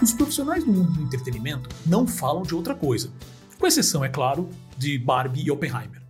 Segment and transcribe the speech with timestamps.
[0.00, 3.10] Os profissionais do mundo do entretenimento não falam de outra coisa,
[3.58, 6.02] com exceção, é claro, de Barbie e Oppenheimer.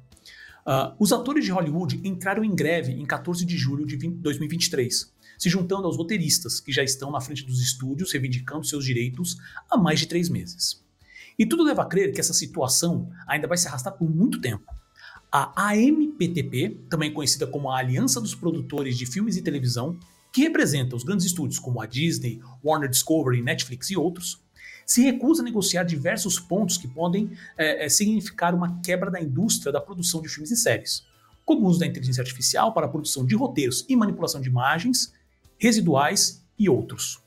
[0.67, 5.15] Uh, os atores de Hollywood entraram em greve em 14 de julho de 20, 2023,
[5.39, 9.37] se juntando aos roteiristas, que já estão na frente dos estúdios reivindicando seus direitos
[9.71, 10.85] há mais de três meses.
[11.39, 14.65] E tudo leva a crer que essa situação ainda vai se arrastar por muito tempo.
[15.31, 19.97] A AMPTP, também conhecida como a Aliança dos Produtores de Filmes e Televisão,
[20.37, 24.39] que representa os grandes estúdios como a Disney, Warner Discovery, Netflix e outros,
[24.85, 29.81] se recusa a negociar diversos pontos que podem é, significar uma quebra da indústria da
[29.81, 31.07] produção de filmes e séries,
[31.43, 35.11] como o uso da inteligência artificial para a produção de roteiros e manipulação de imagens,
[35.57, 37.19] residuais e outros.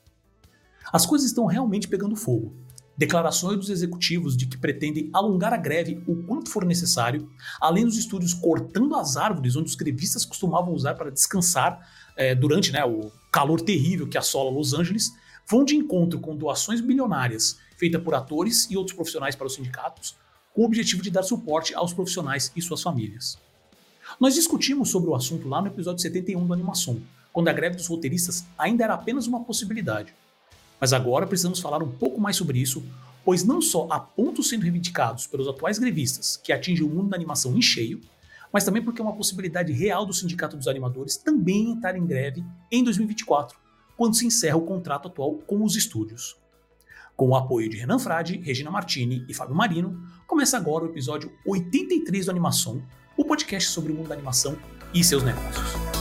[0.94, 2.54] As coisas estão realmente pegando fogo.
[2.96, 7.28] Declarações dos executivos de que pretendem alongar a greve o quanto for necessário,
[7.60, 11.80] além dos estúdios cortando as árvores onde os grevistas costumavam usar para descansar
[12.20, 15.14] é, durante né, o calor terrível que assola Los Angeles,
[15.50, 20.18] vão de encontro com doações bilionárias feitas por atores e outros profissionais para os sindicatos,
[20.54, 23.38] com o objetivo de dar suporte aos profissionais e suas famílias.
[24.20, 27.88] Nós discutimos sobre o assunto lá no episódio 71 do Animação, quando a greve dos
[27.88, 30.14] roteiristas ainda era apenas uma possibilidade.
[30.78, 32.84] Mas agora precisamos falar um pouco mais sobre isso,
[33.24, 37.16] pois não só há pontos sendo reivindicados pelos atuais grevistas que atingem o mundo da
[37.16, 38.02] animação em cheio,
[38.52, 42.44] mas também porque é uma possibilidade real do Sindicato dos Animadores também entrar em greve
[42.72, 43.58] em 2024,
[43.96, 46.38] quando se encerra o contrato atual com os estúdios.
[47.16, 51.32] Com o apoio de Renan Frade, Regina Martini e Fábio Marino, começa agora o episódio
[51.46, 52.82] 83 do Animação,
[53.18, 54.58] o podcast sobre o mundo da animação
[54.94, 55.99] e seus negócios.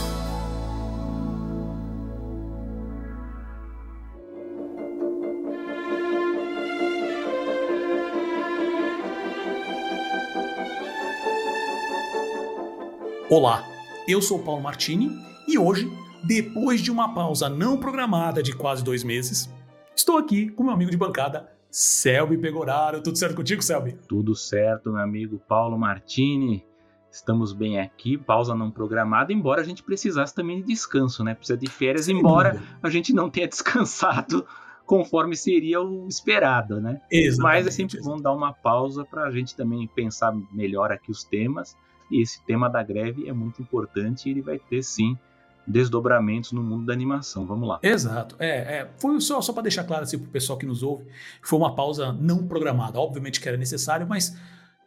[13.29, 13.63] Olá,
[14.07, 15.11] eu sou Paulo Martini
[15.47, 15.87] e hoje
[16.23, 19.49] depois de uma pausa não programada de quase dois meses,
[19.95, 23.01] estou aqui com meu amigo de bancada, Selby Pegoraro.
[23.01, 23.97] Tudo certo contigo, Selby?
[24.07, 26.65] Tudo certo, meu amigo Paulo Martini.
[27.11, 31.33] Estamos bem aqui, pausa não programada, embora a gente precisasse também de descanso, né?
[31.35, 32.79] Precisa de férias, Sem embora dúvida.
[32.81, 34.45] a gente não tenha descansado
[34.85, 36.99] conforme seria o esperado, né?
[37.11, 37.41] Exatamente.
[37.41, 41.23] Mas é sempre bom dar uma pausa para a gente também pensar melhor aqui os
[41.23, 41.75] temas.
[42.09, 45.17] E esse tema da greve é muito importante e ele vai ter sim
[45.65, 47.45] desdobramentos no mundo da animação.
[47.45, 47.79] Vamos lá.
[47.83, 48.35] Exato.
[48.39, 51.05] É, é foi só, só para deixar claro assim, para o pessoal que nos ouve,
[51.43, 52.99] foi uma pausa não programada.
[52.99, 54.35] Obviamente que era necessário, mas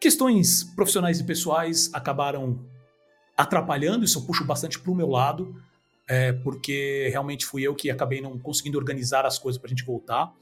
[0.01, 2.59] questões profissionais e pessoais acabaram
[3.37, 4.05] atrapalhando.
[4.05, 5.55] Isso eu puxo bastante para o meu lado,
[6.09, 9.85] é, porque realmente fui eu que acabei não conseguindo organizar as coisas para a gente
[9.85, 10.33] voltar.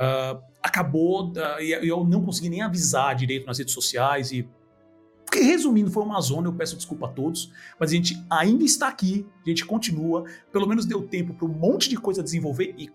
[0.00, 4.48] Uh, acabou, uh, e eu não consegui nem avisar direito nas redes sociais e
[5.30, 8.88] porque, resumindo, foi uma zona, eu peço desculpa a todos, mas a gente ainda está
[8.88, 12.90] aqui, a gente continua, pelo menos deu tempo para um monte de coisa desenvolver e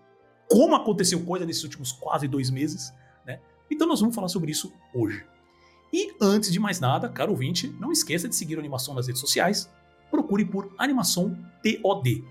[0.46, 2.92] como aconteceu coisa nesses últimos quase dois meses,
[3.24, 3.40] né?
[3.70, 5.24] Então nós vamos falar sobre isso hoje.
[5.90, 9.22] E antes de mais nada, caro ouvinte, não esqueça de seguir a animação nas redes
[9.22, 9.72] sociais,
[10.10, 12.22] procure por Animação TOD.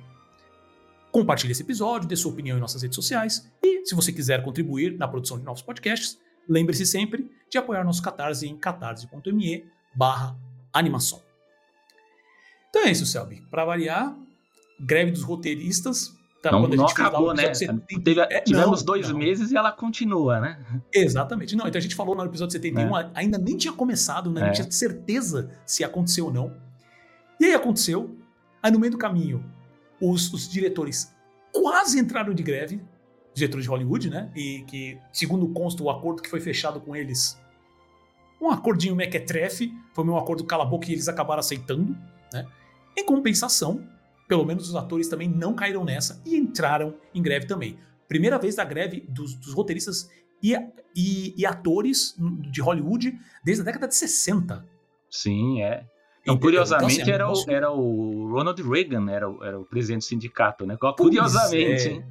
[1.11, 4.99] Compartilhe esse episódio, dê sua opinião em nossas redes sociais e, se você quiser contribuir
[4.99, 10.35] na produção de novos podcasts, lembre-se sempre de apoiar nosso Catarse em catarse.me barra
[10.73, 11.21] animação.
[12.69, 13.41] Então é isso, Selby.
[13.49, 14.15] Para variar,
[14.79, 16.13] greve dos roteiristas.
[16.41, 17.51] Tá, não, não acabou, né?
[18.03, 19.17] Teve, é, tivemos não, dois não.
[19.17, 20.63] meses e ela continua, né?
[20.93, 21.55] Exatamente.
[21.55, 23.09] Não, então a gente falou no episódio 71, é.
[23.15, 24.41] ainda nem tinha começado, né?
[24.41, 24.45] É.
[24.45, 26.53] Não tinha certeza se aconteceu ou não.
[27.39, 28.15] E aí aconteceu.
[28.61, 29.43] Aí no meio do caminho,
[29.99, 31.15] os, os diretores
[31.51, 32.81] quase entraram de greve,
[33.33, 34.31] diretores de Hollywood, né?
[34.35, 37.39] E que, segundo consta, o acordo que foi fechado com eles
[38.45, 41.95] um acordinho mequetrefe, foi um acordo cala-boca e eles acabaram aceitando,
[42.31, 42.47] né?
[42.97, 43.85] Em compensação,
[44.27, 47.77] pelo menos os atores também não caíram nessa e entraram em greve também.
[48.07, 50.09] Primeira vez da greve dos, dos roteiristas
[50.41, 50.53] e,
[50.95, 52.15] e, e, atores
[52.51, 54.65] de Hollywood desde a década de 60.
[55.09, 55.85] Sim, é.
[56.21, 60.01] Então, curiosamente, então, assim, era, o, era o Ronald Reagan, era o, era o presidente
[60.01, 60.77] do sindicato, né?
[60.97, 62.05] Curiosamente, pois é.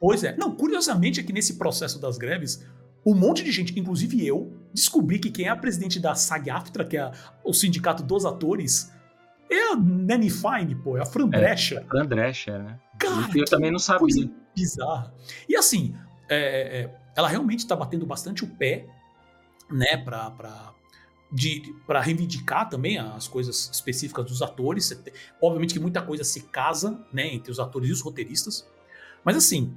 [0.00, 0.36] Pois é.
[0.36, 2.66] Não, curiosamente é que nesse processo das greves,
[3.10, 6.96] um monte de gente, inclusive eu, descobri que quem é a presidente da SAG-AFTRA, que
[6.96, 7.10] é
[7.42, 8.92] o sindicato dos atores,
[9.50, 11.86] é a Nanny Fine, pô, é a Fran é, Drescher.
[11.86, 12.78] Fran Drescher, né?
[12.98, 14.30] Cara, eu também não sabia.
[14.54, 15.14] Bizarra.
[15.48, 15.94] E assim,
[16.28, 18.86] é, é, é ela realmente está batendo bastante o pé,
[19.70, 20.74] né, pra, pra,
[21.32, 24.92] de, para reivindicar também as coisas específicas dos atores.
[25.40, 28.68] Obviamente que muita coisa se casa, né, entre os atores e os roteiristas.
[29.24, 29.74] Mas assim,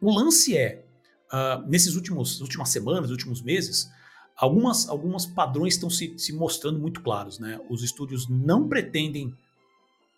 [0.00, 0.84] o lance é,
[1.32, 3.88] uh, nesses últimos últimas semanas, últimos meses,
[4.36, 7.38] algumas, algumas padrões estão se, se mostrando muito claros.
[7.38, 7.60] Né?
[7.68, 9.34] Os estúdios não pretendem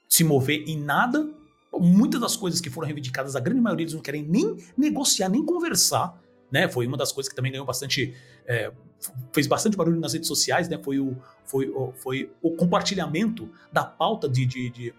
[0.08, 1.28] se mover em nada.
[1.72, 5.44] Muitas das coisas que foram reivindicadas, a grande maioria eles não querem nem negociar, nem
[5.44, 6.20] conversar.
[6.50, 6.68] né?
[6.68, 8.14] Foi uma das coisas que também ganhou bastante.
[8.46, 8.72] É,
[9.32, 10.78] fez bastante barulho nas redes sociais, né?
[10.82, 14.94] Foi o, foi, o, foi o compartilhamento da pauta de, de, de,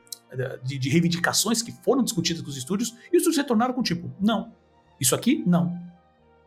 [0.63, 4.11] de, de reivindicações que foram discutidas com os estúdios e os estúdios retornaram com tipo,
[4.19, 4.53] não.
[4.99, 5.90] Isso aqui, não.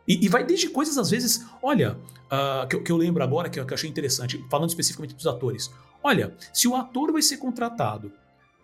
[0.06, 3.62] E, e, vai desde coisas, às vezes, olha, uh, que, que, eu lembro agora, que,
[3.64, 5.72] que eu achei interessante, falando especificamente dos atores.
[6.02, 8.12] Olha, se o ator vai ser contratado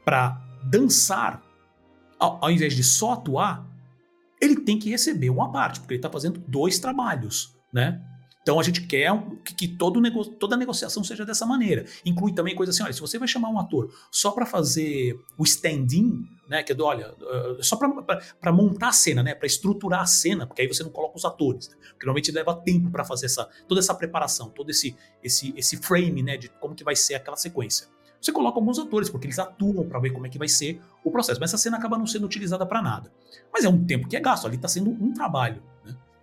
[0.04, 1.42] para dançar,
[2.18, 3.66] ao, ao, invés de só atuar,
[4.40, 8.02] ele tem que receber uma parte, porque ele está fazendo dois trabalhos, né?
[8.42, 9.10] Então a gente quer
[9.44, 11.84] que, que todo nego, toda negociação seja dessa maneira.
[12.04, 15.44] Inclui também coisa assim, olha, se você vai chamar um ator só para fazer o
[15.44, 20.00] stand-in, né, que é do, olha, uh, só para montar a cena, né, para estruturar
[20.00, 23.04] a cena, porque aí você não coloca os atores, né, porque normalmente leva tempo para
[23.04, 26.96] fazer essa toda essa preparação, todo esse esse esse frame, né, de como que vai
[26.96, 27.88] ser aquela sequência.
[28.20, 31.10] Você coloca alguns atores, porque eles atuam para ver como é que vai ser o
[31.10, 31.40] processo.
[31.40, 33.10] Mas essa cena acaba não sendo utilizada para nada.
[33.50, 35.62] Mas é um tempo que é gasto, ali está sendo um trabalho.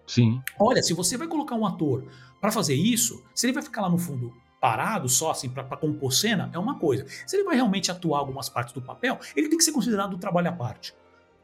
[0.07, 0.41] Sim.
[0.57, 2.05] Olha, se você vai colocar um ator
[2.41, 6.11] para fazer isso, se ele vai ficar lá no fundo parado só assim para compor
[6.11, 7.05] cena, é uma coisa.
[7.27, 10.19] Se ele vai realmente atuar algumas partes do papel, ele tem que ser considerado um
[10.19, 10.95] trabalho à parte.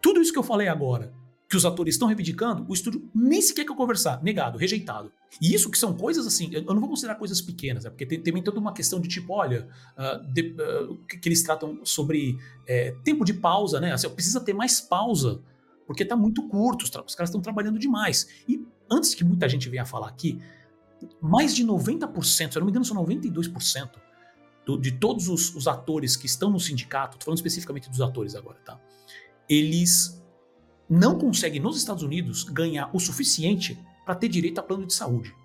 [0.01, 1.13] Tudo isso que eu falei agora
[1.54, 5.12] que os atores estão reivindicando, o estúdio nem sequer quer conversar, negado, rejeitado.
[5.39, 7.92] E isso que são coisas assim, eu não vou considerar coisas pequenas, né?
[7.92, 11.80] porque tem também toda uma questão de tipo, olha, uh, de, uh, que, eles tratam
[11.83, 13.94] sobre é, tempo de pausa, né?
[13.94, 15.42] Assim, precisa ter mais pausa,
[15.93, 18.27] porque está muito curto, os, caras estão trabalhando demais.
[18.49, 20.41] E antes que muita gente venha falar aqui,
[21.21, 23.91] mais de 90%, se eu não me engano, são 92%
[24.65, 28.33] do, de todos os, os atores que estão no sindicato, tô falando especificamente dos atores
[28.33, 28.79] agora, tá?
[29.47, 30.19] Eles
[30.89, 35.35] não consegue nos Estados Unidos ganhar o suficiente para ter direito a plano de saúde.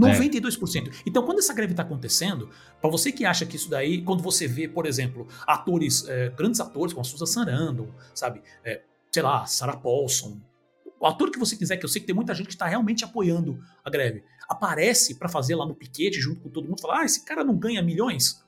[0.00, 0.88] 92%.
[0.88, 0.90] É.
[1.06, 2.50] Então, quando essa greve está acontecendo,
[2.80, 6.58] para você que acha que isso daí, quando você vê, por exemplo, atores, é, grandes
[6.58, 8.82] atores como a Susan Sarandon, sabe, é,
[9.14, 10.40] sei lá, Sarah Paulson,
[10.98, 13.04] o ator que você quiser, que eu sei que tem muita gente que está realmente
[13.04, 17.04] apoiando a greve, aparece para fazer lá no piquete junto com todo mundo, falar, ah,
[17.04, 18.44] esse cara não ganha milhões.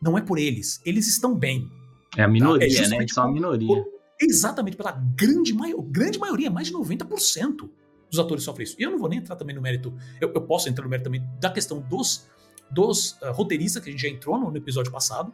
[0.00, 1.70] Não é por eles, eles estão bem.
[2.16, 2.96] É a minoria, tá?
[2.96, 3.06] é né?
[3.06, 3.84] São a minoria.
[4.20, 7.70] Exatamente, pela grande, maio, grande maioria, mais de 90%
[8.10, 8.74] dos atores sofrem isso.
[8.80, 11.04] E eu não vou nem entrar também no mérito, eu, eu posso entrar no mérito
[11.04, 12.26] também da questão dos,
[12.68, 15.32] dos uh, roteiristas, que a gente já entrou no, no episódio passado,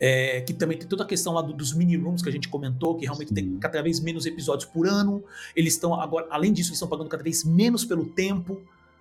[0.00, 2.48] é, que também tem toda a questão lá do, dos mini rooms que a gente
[2.48, 3.34] comentou, que realmente Sim.
[3.34, 5.22] tem cada vez menos episódios por ano.
[5.54, 8.60] Eles estão agora, além disso, eles estão pagando cada vez menos pelo tempo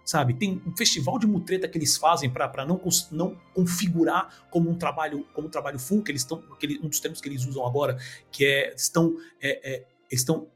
[0.09, 0.33] sabe?
[0.33, 2.81] Tem um festival de mutreta que eles fazem para não,
[3.11, 6.43] não configurar como um trabalho como um trabalho full, que eles estão,
[6.81, 7.95] um dos termos que eles usam agora,
[8.31, 10.47] que é estão é, é, estão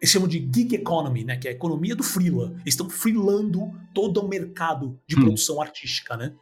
[0.00, 1.36] eles chamam de gig economy, né?
[1.36, 2.52] Que é a economia do freela.
[2.60, 5.20] Eles estão freelando todo o mercado de hum.
[5.22, 6.34] produção artística, né?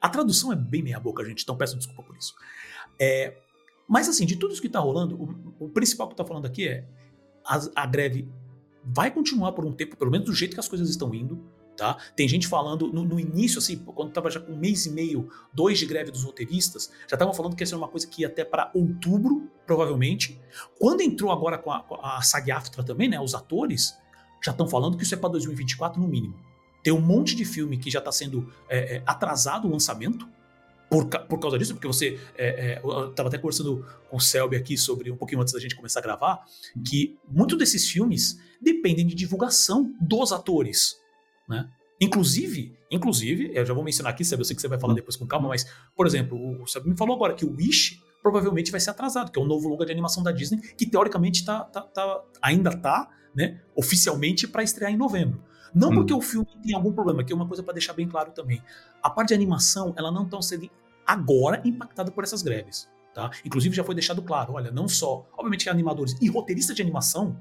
[0.00, 2.34] A tradução é bem meia boca, gente, então peço desculpa por isso.
[3.00, 3.36] É,
[3.88, 6.46] mas assim, de tudo isso que está rolando, o, o, principal que eu tô falando
[6.46, 6.84] aqui é
[7.44, 8.28] a, a greve
[8.84, 11.42] vai continuar por um tempo, pelo menos do jeito que as coisas estão indo.
[11.76, 11.96] Tá?
[12.16, 15.30] Tem gente falando, no, no início, assim, quando estava já com um mês e meio,
[15.52, 18.26] dois de greve dos roteiristas, já estavam falando que ia ser uma coisa que ia
[18.26, 20.40] até para outubro, provavelmente.
[20.76, 23.96] Quando entrou agora com a, a SAG-AFTRA também, né, os atores,
[24.42, 26.34] já estão falando que isso é para 2024 no mínimo.
[26.82, 30.28] Tem um monte de filme que já está sendo é, é, atrasado o lançamento,
[30.90, 32.18] por, por causa disso, porque você.
[32.36, 35.60] É, é, eu estava até conversando com o Selby aqui sobre um pouquinho antes da
[35.60, 36.44] gente começar a gravar,
[36.86, 40.96] que muitos desses filmes dependem de divulgação dos atores.
[41.48, 41.68] Né?
[42.00, 45.16] Inclusive, inclusive, eu já vou mencionar aqui, sabe, eu sei que você vai falar depois
[45.16, 45.66] com calma, mas,
[45.96, 49.38] por exemplo, o Sabe me falou agora que o Wish provavelmente vai ser atrasado, que
[49.38, 53.08] é o novo longa de animação da Disney, que teoricamente tá, tá, tá ainda tá,
[53.34, 55.42] né, oficialmente para estrear em novembro.
[55.74, 55.94] Não hum.
[55.94, 58.62] porque o filme tem algum problema, que é uma coisa para deixar bem claro também.
[59.02, 60.70] A parte de animação, ela não está sendo
[61.06, 62.88] agora impactada por essas greves.
[63.14, 63.30] Tá?
[63.44, 67.36] Inclusive já foi deixado claro, olha, não só, obviamente que animadores e roteiristas de animação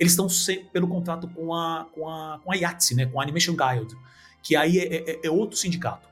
[0.00, 0.26] eles estão
[0.72, 3.94] pelo contrato com a, com a, com a IATSE, né, com a Animation Guild,
[4.42, 6.08] que aí é, é, é outro sindicato.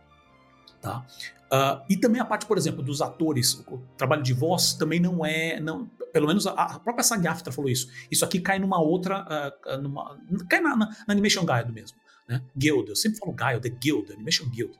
[0.80, 1.04] Tá?
[1.50, 5.25] Uh, e também a parte, por exemplo, dos atores, o trabalho de voz também não
[5.25, 7.88] é, não, pelo menos a, a própria SAG-AFTRA falou isso.
[8.11, 11.99] Isso aqui cai numa outra, uh, numa, cai na, na, na, Animation Guild mesmo,
[12.29, 12.43] né?
[12.57, 14.79] Guild, eu sempre falo Guild, é Guild, Animation Guild,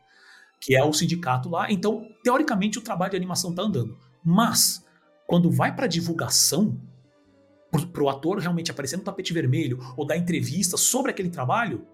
[0.61, 1.71] que é o sindicato lá.
[1.71, 3.97] Então, teoricamente, o trabalho de animação está andando.
[4.25, 4.85] Mas,
[5.27, 6.81] quando vai para divulgação,
[7.71, 11.87] para o ator realmente aparecer no tapete vermelho ou dar entrevista sobre aquele trabalho,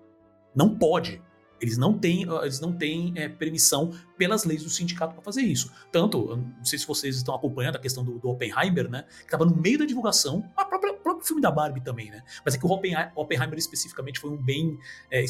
[0.55, 1.21] não pode.
[1.61, 5.73] Eles não têm, eles não têm é, permissão pelas leis do sindicato para fazer isso.
[5.91, 9.05] Tanto, não sei se vocês estão acompanhando a questão do, do Oppenheimer, né?
[9.19, 12.23] Que estava no meio da divulgação, a própria, o próprio filme da Barbie também, né?
[12.45, 14.79] Mas é que o Oppenheimer especificamente foi um bem,
[15.11, 15.25] é,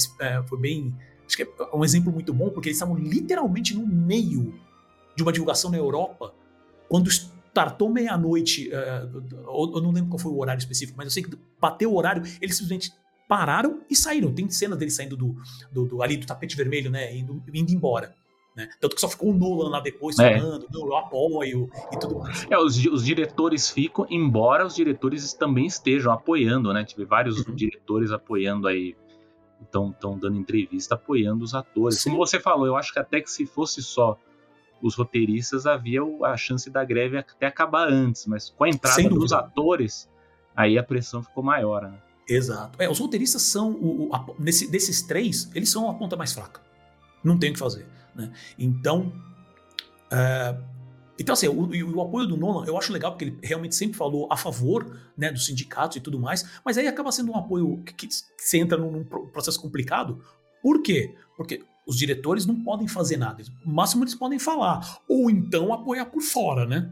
[0.47, 4.55] foi bem, acho que é um exemplo muito bom porque eles estavam literalmente no meio
[5.17, 6.35] de uma divulgação na Europa
[6.89, 11.23] quando startou meia-noite, uh, eu não lembro qual foi o horário específico, mas eu sei
[11.23, 12.93] que bateu o horário, eles simplesmente
[13.29, 14.33] pararam e saíram.
[14.33, 15.37] Tem cena dele saindo do,
[15.73, 17.17] do, do ali do tapete vermelho, né?
[17.17, 18.15] Indo, indo embora.
[18.57, 18.69] Né?
[18.81, 20.39] Tanto que só ficou o Nolan lá depois é.
[20.39, 22.47] falando, eu apoio e tudo mais.
[22.49, 26.85] É, os, os, diretores ficam, embora os diretores também estejam apoiando, né?
[26.85, 27.55] Tive vários uhum.
[27.55, 28.95] diretores apoiando aí,
[29.61, 32.01] estão dando entrevista apoiando os atores.
[32.01, 32.11] Sim.
[32.11, 34.17] Como você falou, eu acho que até que se fosse só
[34.81, 39.33] os roteiristas, havia a chance da greve até acabar antes, mas com a entrada dos
[39.33, 40.09] atores,
[40.55, 41.99] aí a pressão ficou maior, né?
[42.29, 42.81] Exato.
[42.81, 46.33] É, os roteiristas são, o, o a, nesse, desses três, eles são a ponta mais
[46.33, 46.61] fraca.
[47.23, 47.87] Não tem o que fazer.
[48.15, 48.33] Né?
[48.59, 49.13] Então,
[50.11, 50.57] é,
[51.19, 53.97] então assim, o, o, o, apoio do Nolan eu acho legal porque ele realmente sempre
[53.97, 57.83] falou a favor né, dos sindicatos e tudo mais, mas aí acaba sendo um apoio
[57.85, 60.23] que, que você entra num, num processo complicado.
[60.63, 61.15] Por quê?
[61.37, 63.43] Porque os diretores não podem fazer nada.
[63.65, 65.01] O máximo eles podem falar.
[65.09, 66.91] Ou então apoiar por fora, né?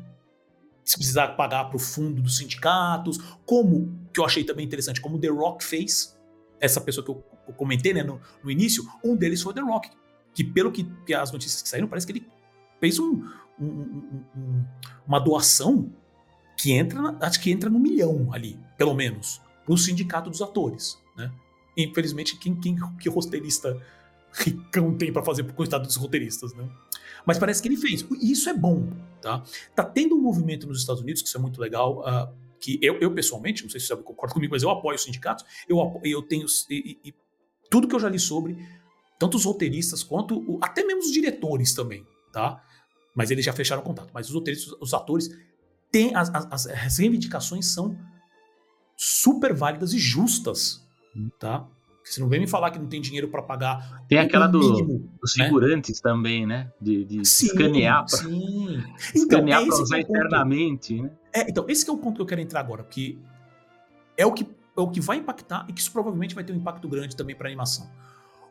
[0.85, 5.19] Se precisar pagar para o fundo dos sindicatos, como, que eu achei também interessante, como
[5.19, 6.19] The Rock fez,
[6.61, 9.91] essa pessoa que eu, eu comentei né, no, no, início, um deles foi The Rock,
[10.35, 12.27] que pelo que, que, as notícias que saíram, parece que ele
[12.81, 13.25] fez um,
[13.61, 13.67] um,
[14.37, 14.65] um,
[15.07, 15.93] uma doação
[16.57, 20.99] que entra, acho que entra no milhão ali, pelo menos, para o sindicato dos atores,
[21.17, 21.33] né?
[21.77, 23.81] Infelizmente, quem, quem que roteirista
[24.33, 26.69] ricão tem para fazer pro coitado dos roteiristas, né?
[27.27, 28.05] Mas parece que ele fez.
[28.21, 28.89] E isso é bom,
[29.21, 29.43] tá?
[29.75, 32.99] Tá tendo um movimento nos Estados Unidos, que isso é muito legal, uh, que eu,
[33.01, 36.23] eu, pessoalmente, não sei se você concorda comigo, mas eu apoio os sindicatos, eu, eu
[36.23, 36.47] tenho...
[36.71, 37.15] E, e,
[37.71, 38.57] tudo que eu já li sobre,
[39.19, 42.63] tanto os roteiristas quanto o, até mesmo os diretores também, tá?
[43.15, 44.11] Mas eles já fecharam contato.
[44.13, 45.31] Mas os roteiristas, os atores,
[45.91, 47.97] têm as, as, as reivindicações são
[48.97, 50.87] super válidas e justas,
[51.39, 51.67] tá?
[52.05, 54.05] Você não vem me falar que não tem dinheiro para pagar.
[54.09, 55.45] Tem aquela do, mínimo, dos né?
[55.45, 56.01] figurantes né?
[56.03, 56.71] também, né?
[56.81, 61.11] De, de sim, escanear para então, escanear para usar é eternamente, né?
[61.33, 63.19] É, então, esse é o ponto que eu quero entrar agora, porque
[64.17, 66.57] é o que, é o que vai impactar e que isso provavelmente vai ter um
[66.57, 67.89] impacto grande também para a animação.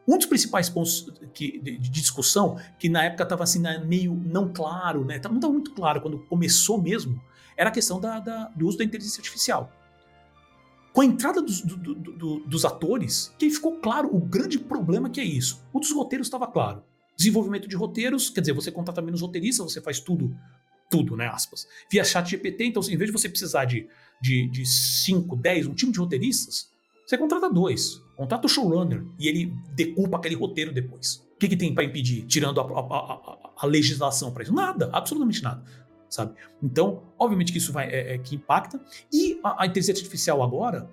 [0.07, 4.51] Um dos principais pontos que, de, de, discussão, que na época estava assim, meio não
[4.51, 5.21] claro, né?
[5.23, 7.21] Não estava muito claro quando começou mesmo,
[7.55, 9.71] era a questão da, da, do uso da inteligência artificial.
[10.93, 15.09] Com a entrada dos, do, do, do, dos atores, que ficou claro o grande problema
[15.09, 15.63] que é isso.
[15.71, 16.83] O dos roteiros estava claro.
[17.15, 20.35] Desenvolvimento de roteiros, quer dizer, você contrata menos roteiristas, você faz tudo,
[20.89, 21.67] tudo, né, aspas.
[21.89, 23.87] Via chat GPT, então em vez de você precisar de,
[24.21, 26.69] de, de 5, 10, um time de roteiristas,
[27.05, 28.01] você contrata dois.
[28.17, 31.23] Contrata o showrunner e ele decupa aquele roteiro depois.
[31.35, 34.53] O que, que tem para impedir, tirando a, a, a, a legislação para isso?
[34.53, 35.63] Nada, absolutamente nada
[36.11, 36.35] sabe?
[36.61, 38.79] Então, obviamente que isso vai é, é, que impacta.
[39.11, 40.89] E a, a, inteligência artificial agora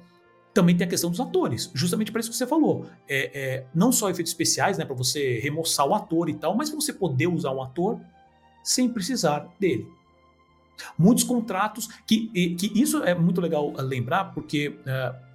[0.55, 2.87] também tem a questão dos atores, justamente para isso que você falou.
[3.09, 6.71] É, é não só efeitos especiais, né, para você remoçar o ator e tal, mas
[6.71, 8.01] você poder usar um ator
[8.63, 9.89] sem precisar dele.
[10.97, 15.27] Muitos contratos que, que isso é muito legal lembrar, porque uh,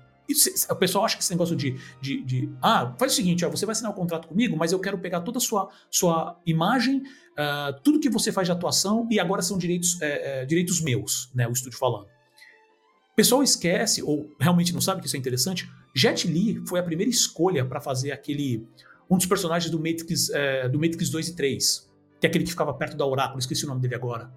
[0.69, 3.65] o pessoal acha que esse negócio de, de, de, Ah, faz o seguinte, ó, você
[3.65, 7.79] vai assinar um contrato comigo, mas eu quero pegar toda a sua, sua imagem, uh,
[7.83, 11.47] tudo que você faz de atuação, e agora são direitos, é, é, direitos meus, né?
[11.47, 12.05] O estúdio falando.
[12.05, 15.69] O pessoal esquece, ou realmente não sabe que isso é interessante.
[15.95, 18.67] Jet Li foi a primeira escolha para fazer aquele.
[19.09, 21.91] Um dos personagens do Matrix, é, do Matrix 2 e 3.
[22.19, 24.31] Que é aquele que ficava perto da Oráculo, esqueci o nome dele agora.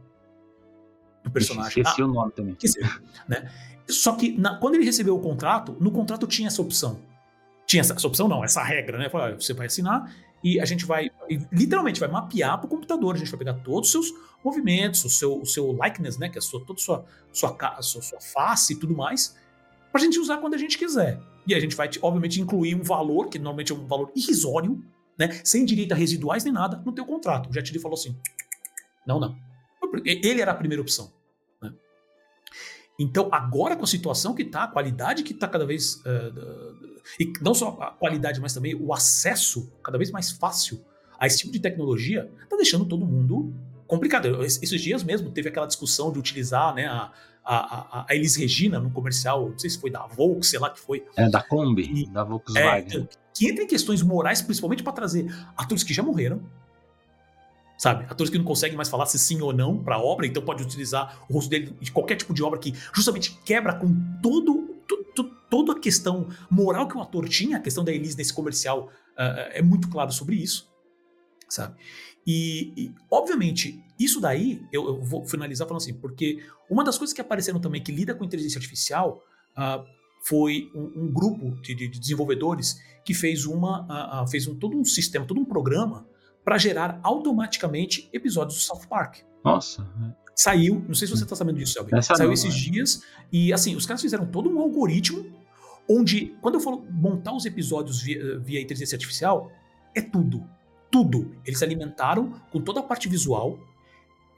[1.26, 1.82] Do personagem.
[1.82, 2.52] Esqueci ah, o nome também.
[2.52, 2.78] Esqueci,
[3.28, 3.50] né?
[3.88, 7.00] Só que na, quando ele recebeu o contrato, no contrato tinha essa opção.
[7.66, 9.10] Tinha essa, essa opção, não, essa regra, né?
[9.10, 10.14] Falou, você vai assinar
[10.44, 11.10] e a gente vai,
[11.50, 13.16] literalmente, vai mapear para o computador.
[13.16, 14.14] A gente vai pegar todos os seus
[14.44, 16.28] movimentos, o seu, o seu likeness, né?
[16.28, 19.36] Que é a sua, toda a sua, sua, sua, sua face e tudo mais,
[19.90, 21.20] para a gente usar quando a gente quiser.
[21.44, 24.80] E a gente vai, obviamente, incluir um valor, que normalmente é um valor irrisório,
[25.18, 25.40] né?
[25.42, 27.48] Sem direito a residuais nem nada, no teu contrato.
[27.48, 28.16] O JetD falou assim:
[29.04, 29.36] não, não.
[30.04, 31.12] Ele era a primeira opção.
[32.98, 35.96] Então, agora com a situação que está, a qualidade que está cada vez.
[35.96, 40.82] Uh, e não só a qualidade, mas também o acesso cada vez mais fácil
[41.18, 43.54] a esse tipo de tecnologia, está deixando todo mundo
[43.86, 44.42] complicado.
[44.44, 47.12] Esses dias mesmo teve aquela discussão de utilizar né, a,
[47.44, 50.80] a, a, Elis Regina no comercial, não sei se foi da Volks, sei lá que
[50.80, 51.04] foi.
[51.16, 53.02] É, da Kombi, e, da Volkswagen.
[53.02, 55.26] É, que entra em questões morais, principalmente para trazer
[55.56, 56.42] atores que já morreram,
[57.76, 58.04] sabe?
[58.08, 60.62] Atores que não conseguem mais falar se sim ou não para a obra, então pode
[60.62, 64.76] utilizar o rosto dele de qualquer tipo de obra que justamente quebra com todo,
[65.50, 69.52] toda a questão moral que o ator tinha, a questão da Elise nesse comercial uh,
[69.52, 70.68] é muito claro sobre isso,
[71.48, 71.76] sabe?
[72.26, 77.14] E, e, obviamente, isso daí, eu, eu, vou finalizar falando assim, porque uma das coisas
[77.14, 79.22] que apareceram também que lida com inteligência artificial
[79.56, 79.84] uh,
[80.24, 84.84] foi um, um grupo de, de, desenvolvedores que fez uma uh, fez um, todo um
[84.84, 86.04] sistema, todo um programa
[86.46, 89.16] para gerar automaticamente episódios do South Park.
[89.44, 89.84] Nossa.
[90.32, 91.90] Saiu, não sei se você está sabendo disso, Selby.
[92.00, 92.60] Saiu não, esses né?
[92.70, 95.26] dias e assim, os caras fizeram todo um algoritmo
[95.88, 99.50] onde, quando eu falo montar os episódios via, via inteligência artificial,
[99.92, 100.48] é tudo.
[100.88, 101.34] Tudo.
[101.44, 103.58] Eles alimentaram com toda a parte visual.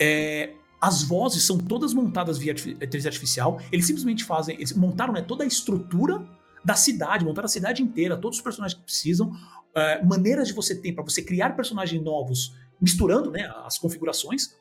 [0.00, 3.60] É, as vozes são todas montadas via inteligência artificial.
[3.70, 4.56] Eles simplesmente fazem.
[4.56, 6.26] Eles montaram né, toda a estrutura
[6.64, 9.30] da cidade, montaram a cidade inteira, todos os personagens que precisam,
[9.74, 14.56] é, maneiras de você ter para você criar personagens novos, misturando né, as configurações.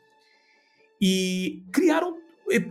[1.01, 2.17] E criaram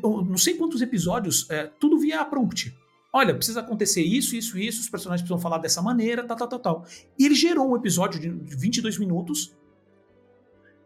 [0.03, 2.75] não sei quantos episódios, é, tudo via prompt.
[3.13, 6.59] Olha, precisa acontecer isso, isso, isso, os personagens precisam falar dessa maneira, tal, tal, tal,
[6.59, 6.87] tal.
[7.19, 9.55] E ele gerou um episódio de 22 minutos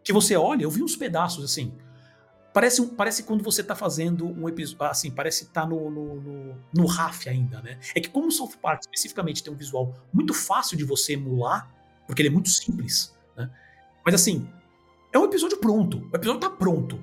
[0.03, 1.73] que você olha, eu vi uns pedaços assim.
[2.53, 4.85] Parece, parece quando você tá fazendo um episódio.
[4.85, 7.79] Assim, parece estar tá no, no, no, no RAF ainda, né?
[7.95, 11.71] É que, como o South Park especificamente tem um visual muito fácil de você emular,
[12.05, 13.49] porque ele é muito simples, né?
[14.05, 14.49] Mas assim,
[15.13, 16.09] é um episódio pronto.
[16.11, 16.99] O episódio tá pronto,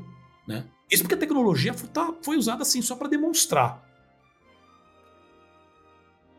[0.47, 0.67] né?
[0.91, 3.87] Isso porque a tecnologia foi, tá, foi usada assim só para demonstrar.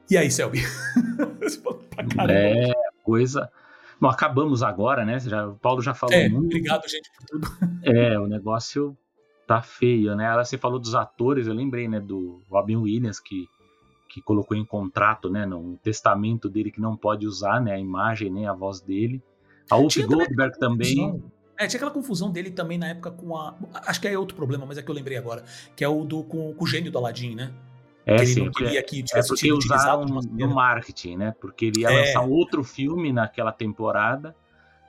[0.09, 0.59] E aí, Selby?
[2.29, 2.71] é,
[3.03, 3.51] coisa.
[3.99, 5.19] Bom, acabamos agora, né?
[5.19, 6.45] Já, o Paulo já falou é, muito.
[6.45, 7.47] Obrigado, gente, por tudo.
[7.83, 8.97] É, o negócio
[9.45, 10.31] tá feio, né?
[10.37, 13.47] Você falou dos atores, eu lembrei, né, do Robin Williams, que,
[14.07, 18.29] que colocou em contrato, né, no testamento dele que não pode usar, né, a imagem,
[18.29, 19.21] nem a voz dele.
[19.69, 21.21] A Whoopi Goldberg também.
[21.57, 23.55] É, tinha aquela confusão dele também na época com a.
[23.85, 25.43] Acho que é outro problema, mas é que eu lembrei agora.
[25.75, 27.51] Que é o do com, com o gênio do Aladdin, né?
[28.09, 31.35] É, que sim, é, que é porque usaram no marketing, né?
[31.39, 31.99] Porque ele ia é.
[31.99, 34.35] lançar um outro filme naquela temporada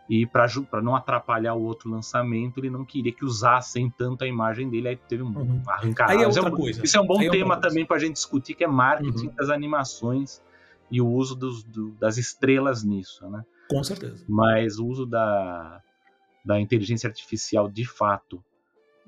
[0.08, 0.48] e para
[0.82, 4.96] não atrapalhar o outro lançamento, ele não queria que usassem tanto a imagem dele, aí
[4.96, 5.62] teve um uhum.
[5.68, 6.10] arrancado.
[6.10, 6.84] Aí é outra é um, coisa.
[6.84, 9.34] Isso é um bom é tema também para a gente discutir, que é marketing uhum.
[9.36, 10.42] das animações
[10.90, 13.44] e o uso dos, do, das estrelas nisso, né?
[13.68, 14.24] Com certeza.
[14.28, 15.80] Mas o uso da,
[16.44, 18.42] da inteligência artificial, de fato,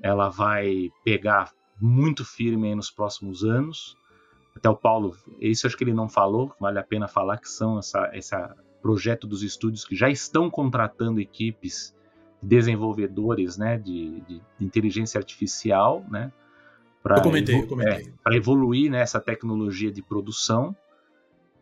[0.00, 1.50] ela vai pegar
[1.80, 3.96] muito firme nos próximos anos.
[4.54, 7.78] Até o Paulo, isso acho que ele não falou, vale a pena falar, que são
[7.78, 8.36] essa, esse
[8.82, 11.94] projeto dos estúdios que já estão contratando equipes
[12.42, 16.32] desenvolvedores né, de, de, de inteligência artificial, né?
[17.02, 20.76] Para é, evoluir né, tecnologia de produção.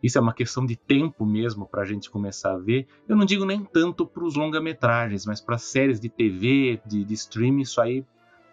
[0.01, 2.87] Isso é uma questão de tempo mesmo para a gente começar a ver.
[3.07, 7.13] Eu não digo nem tanto para os longa-metragens, mas para séries de TV, de, de
[7.13, 8.05] streaming, isso aí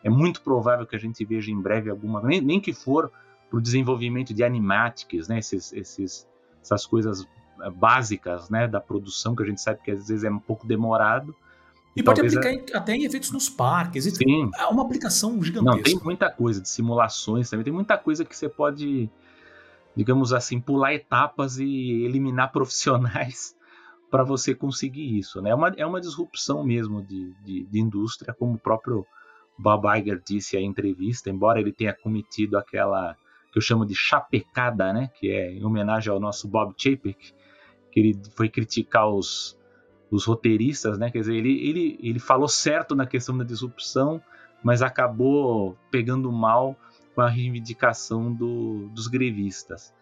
[0.02, 3.10] é muito provável que a gente veja em breve alguma, nem, nem que for
[3.48, 5.38] para o desenvolvimento de animatics, né?
[5.38, 6.28] Esses, esses,
[6.62, 7.26] essas coisas
[7.62, 8.68] eh, básicas né?
[8.68, 11.34] da produção, que a gente sabe que às vezes é um pouco demorado.
[11.96, 12.76] E pode aplicar é...
[12.76, 14.04] até em eventos nos parques.
[14.04, 14.50] Sim.
[14.56, 15.76] É uma aplicação gigantesca.
[15.76, 19.10] Não, tem muita coisa de simulações também, tem muita coisa que você pode
[19.98, 23.56] digamos assim, pular etapas e eliminar profissionais
[24.08, 25.42] para você conseguir isso.
[25.42, 25.50] Né?
[25.50, 29.04] É, uma, é uma disrupção mesmo de, de, de indústria, como o próprio
[29.58, 33.16] Bob Iger disse em entrevista, embora ele tenha cometido aquela
[33.58, 35.10] que eu chamo de chapecada, né?
[35.18, 37.34] que é em homenagem ao nosso Bob Chapek,
[37.90, 39.58] que ele foi criticar os,
[40.10, 41.10] os roteiristas, né?
[41.10, 44.22] quer dizer, ele, ele, ele falou certo na questão da disrupção,
[44.62, 46.76] mas acabou pegando mal
[47.14, 49.92] com a reivindicação do, dos grevistas.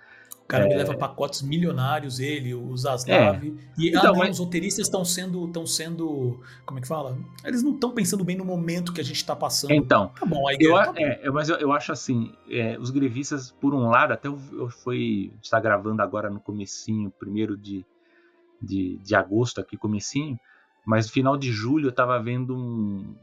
[0.47, 0.69] O cara é...
[0.69, 3.45] me leva pacotes milionários, ele, o Zaslav.
[3.45, 3.53] É.
[3.77, 4.31] E então, ah, não, mas...
[4.31, 6.41] os roteiristas estão sendo, estão sendo.
[6.65, 7.19] Como é que fala?
[7.45, 9.73] Eles não estão pensando bem no momento que a gente está passando.
[9.73, 10.13] Então.
[10.19, 10.93] Tá bom, aí eu, tá.
[10.97, 14.71] É, mas eu, eu, acho assim, é, os grevistas, por um lado, até eu, eu
[14.71, 15.33] fui.
[15.43, 17.85] está gravando agora no comecinho, primeiro de,
[18.63, 20.39] de, de agosto, aqui, comecinho.
[20.87, 23.17] Mas no final de julho eu estava vendo um,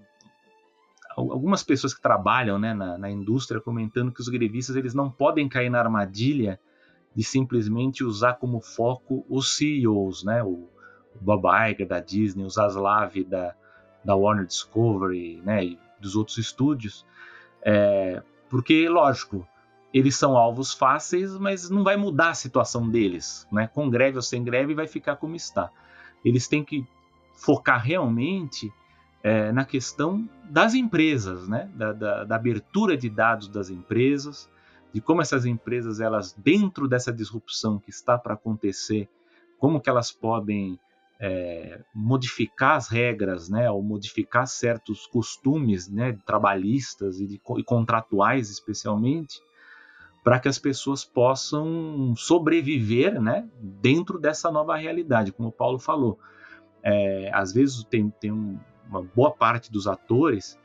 [1.15, 5.47] algumas pessoas que trabalham né, na, na, indústria comentando que os grevistas eles não podem
[5.47, 6.59] cair na armadilha
[7.15, 10.69] de simplesmente usar como foco os CEOs, né, o,
[11.21, 13.53] Bob Iger da Disney, o Zaslav da,
[14.03, 17.05] da Warner Discovery, né, e dos outros estúdios,
[17.61, 19.47] é, porque lógico
[19.93, 23.67] eles são alvos fáceis, mas não vai mudar a situação deles, né?
[23.67, 25.69] Com greve ou sem greve vai ficar como está.
[26.25, 26.83] Eles têm que
[27.35, 28.73] focar realmente
[29.21, 31.69] é, na questão das empresas, né?
[31.75, 34.49] Da, da, da, abertura de dados das empresas,
[34.93, 39.09] de como essas empresas, elas dentro dessa disrupção que está para acontecer,
[39.57, 40.79] como que elas podem
[41.19, 43.71] é, modificar as regras, né?
[43.71, 46.17] Ou modificar certos costumes, né?
[46.25, 49.41] Trabalhistas e, de, e contratuais, especialmente,
[50.23, 53.49] para que as pessoas possam sobreviver, né?
[53.59, 56.19] Dentro dessa nova realidade, como o Paulo falou.
[56.83, 60.59] É, às vezes tem, tem um, uma boa parte dos atores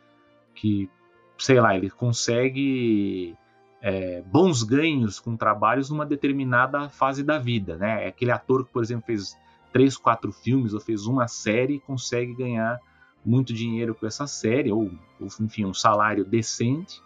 [0.54, 0.90] que,
[1.38, 3.36] sei lá, ele consegue
[3.80, 8.04] é, bons ganhos com trabalhos numa determinada fase da vida, né?
[8.04, 9.36] É aquele ator que, por exemplo, fez
[9.72, 12.80] três, quatro filmes ou fez uma série e consegue ganhar
[13.24, 17.00] muito dinheiro com essa série ou, ou enfim, um salário decente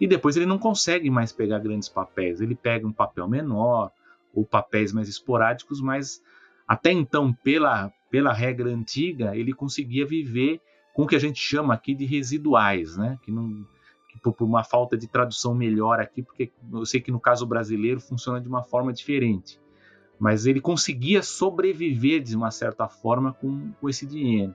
[0.00, 2.40] e depois ele não consegue mais pegar grandes papéis.
[2.40, 3.90] Ele pega um papel menor
[4.34, 6.22] ou papéis mais esporádicos, mas
[6.66, 10.60] até então, pela, pela regra antiga, ele conseguia viver
[10.94, 13.18] com o que a gente chama aqui de residuais, né?
[13.22, 13.66] Que não
[14.20, 18.40] por, uma falta de tradução melhor aqui, porque eu sei que no caso brasileiro funciona
[18.40, 19.60] de uma forma diferente,
[20.18, 24.54] mas ele conseguia sobreviver de uma certa forma com, com esse dinheiro.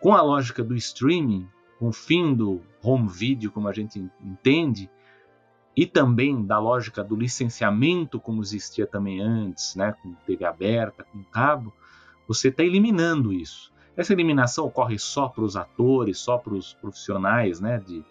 [0.00, 1.46] Com a lógica do streaming,
[1.78, 4.90] com o fim do home video, como a gente entende,
[5.76, 11.22] e também da lógica do licenciamento, como existia também antes, né, com TV aberta, com
[11.24, 11.72] cabo,
[12.28, 13.72] você está eliminando isso.
[13.96, 18.04] Essa eliminação ocorre só para os atores, só para os profissionais né, de,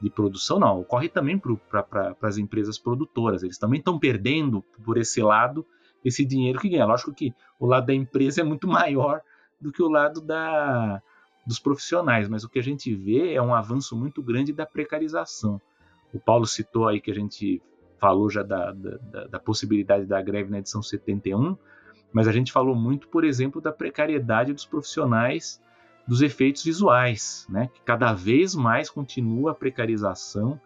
[0.00, 3.42] de produção, não, ocorre também para pra, as empresas produtoras.
[3.42, 5.66] Eles também estão perdendo por esse lado
[6.04, 6.86] esse dinheiro que ganha.
[6.86, 9.20] Lógico que o lado da empresa é muito maior
[9.60, 11.02] do que o lado da,
[11.46, 15.60] dos profissionais, mas o que a gente vê é um avanço muito grande da precarização.
[16.12, 17.62] O Paulo citou aí que a gente
[17.98, 21.56] falou já da, da, da possibilidade da greve na edição 71,
[22.12, 25.60] mas a gente falou muito, por exemplo, da precariedade dos profissionais
[26.06, 27.68] dos efeitos visuais, né?
[27.72, 30.60] Que cada vez mais continua a precarização.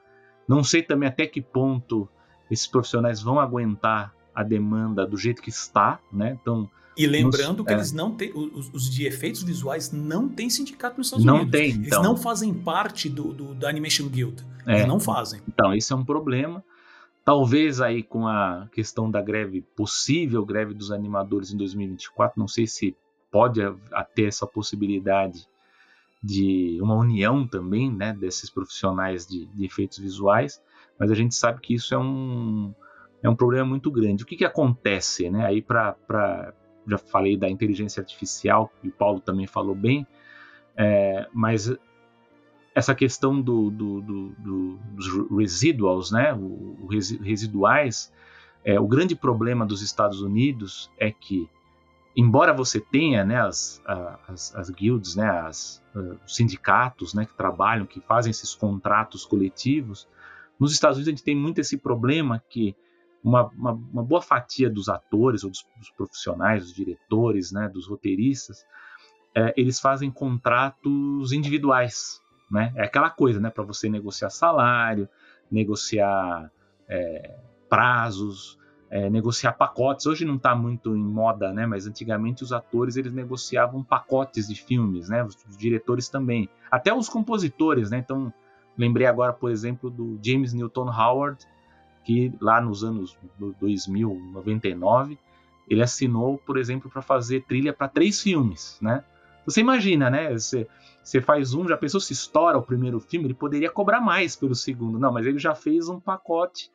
[0.47, 2.09] Não sei também até que ponto
[2.51, 6.37] esses profissionais vão aguentar a demanda do jeito que está, né?
[6.41, 7.77] Então e lembrando nos, que é.
[7.77, 11.53] eles não têm, os, os, de efeitos visuais não têm sindicato nos Estados não Unidos.
[11.53, 11.83] Tem, então.
[11.83, 14.45] Eles não fazem parte do, do da Animation Guild.
[14.67, 14.75] É.
[14.75, 15.41] Eles não fazem.
[15.49, 16.63] Então, isso é um problema.
[17.25, 22.67] Talvez aí com a questão da greve, possível greve dos animadores em 2024, não sei
[22.67, 22.97] se
[23.31, 23.61] pode
[24.15, 25.47] ter essa possibilidade
[26.23, 30.63] de uma união também, né, desses profissionais de, de efeitos visuais,
[30.99, 32.75] mas a gente sabe que isso é um,
[33.23, 34.23] é um problema muito grande.
[34.23, 36.53] O que, que acontece, né, aí para
[36.87, 40.07] já falei da inteligência artificial, e o Paulo também falou bem,
[40.77, 41.73] é, mas
[42.75, 46.87] essa questão do, do, do, dos residuals, né, o, o
[47.23, 48.13] residuais,
[48.65, 51.49] é, o grande problema dos Estados Unidos é que,
[52.17, 53.83] embora você tenha né, as,
[54.27, 55.83] as, as guilds, né, as,
[56.25, 60.09] os sindicatos né, que trabalham, que fazem esses contratos coletivos,
[60.59, 62.77] nos Estados Unidos a gente tem muito esse problema que
[63.23, 67.87] uma, uma, uma boa fatia dos atores ou dos, dos, profissionais, dos diretores, né, dos
[67.87, 68.65] roteiristas,
[69.35, 72.21] é, eles fazem contratos individuais,
[72.51, 72.73] né?
[72.75, 75.09] É aquela coisa, né, para você negociar salário,
[75.51, 76.51] negociar
[76.89, 78.59] é, prazos,
[78.91, 80.05] é, negociar pacotes.
[80.07, 81.65] Hoje não está muito em moda, né?
[81.65, 85.23] Mas antigamente os atores eles negociavam pacotes de filmes, né?
[85.23, 87.99] Os, diretores também, até os compositores, né?
[87.99, 88.33] Então
[88.77, 91.47] lembrei agora, por exemplo, do James Newton Howard
[92.05, 95.19] que lá nos anos 2000, 99,
[95.69, 99.05] ele assinou, por exemplo, para fazer trilha para três filmes, né?
[99.47, 100.33] Você imagina, né?
[100.33, 100.67] Você,
[101.03, 104.55] você faz um, já pensou se estoura o primeiro filme, ele poderia cobrar mais pelo
[104.55, 104.99] segundo.
[104.99, 106.71] Não, mas ele já fez um pacote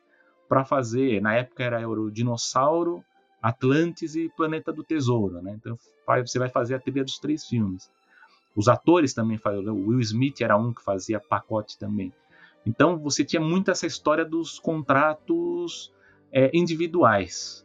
[0.48, 1.20] para fazer.
[1.20, 3.04] Na época era o Dinossauro,
[3.42, 5.56] Atlantis e Planeta do Tesouro, né?
[5.58, 5.78] Então
[6.24, 7.90] você vai fazer a trilha dos três filmes.
[8.54, 9.74] Os atores também faziam.
[9.74, 12.12] O Will Smith era um que fazia pacote também.
[12.64, 15.92] Então você tinha muito essa história dos contratos
[16.32, 17.64] é, individuais.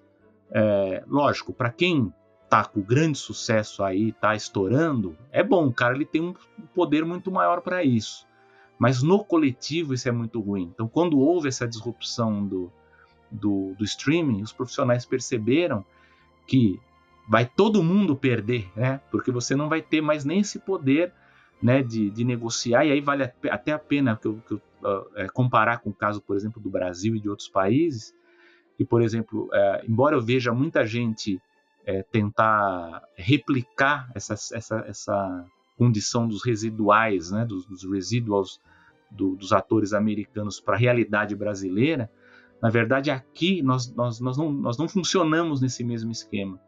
[0.52, 2.13] É, lógico, para quem
[2.50, 6.36] tá com grande sucesso aí, tá estourando, é bom, o cara ele tem um
[6.76, 8.28] poder muito maior para isso.
[8.82, 10.72] Mas no coletivo isso é muito ruim.
[10.74, 12.72] Então, quando houve essa disrupção do,
[13.30, 15.86] do, do streaming, os profissionais perceberam
[16.48, 16.80] que
[17.30, 19.00] vai todo mundo perder, né?
[19.12, 21.13] Porque você não vai ter mais nem esse poder
[21.62, 25.32] né, de, de negociar, e aí vale até a pena que eu, que eu uh,
[25.32, 28.15] comparar com o caso, por exemplo, do Brasil e de outros países,
[28.76, 35.46] que, por exemplo, uh, embora eu veja muita gente uh, tentar replicar essa, essa, essa
[35.78, 38.60] condição dos residuais, né, dos, dos residuals
[39.12, 42.10] do, dos atores americanos para a realidade brasileira,
[42.62, 46.60] na verdade aqui nós, nós, nós, não, nós não funcionamos nesse mesmo esquema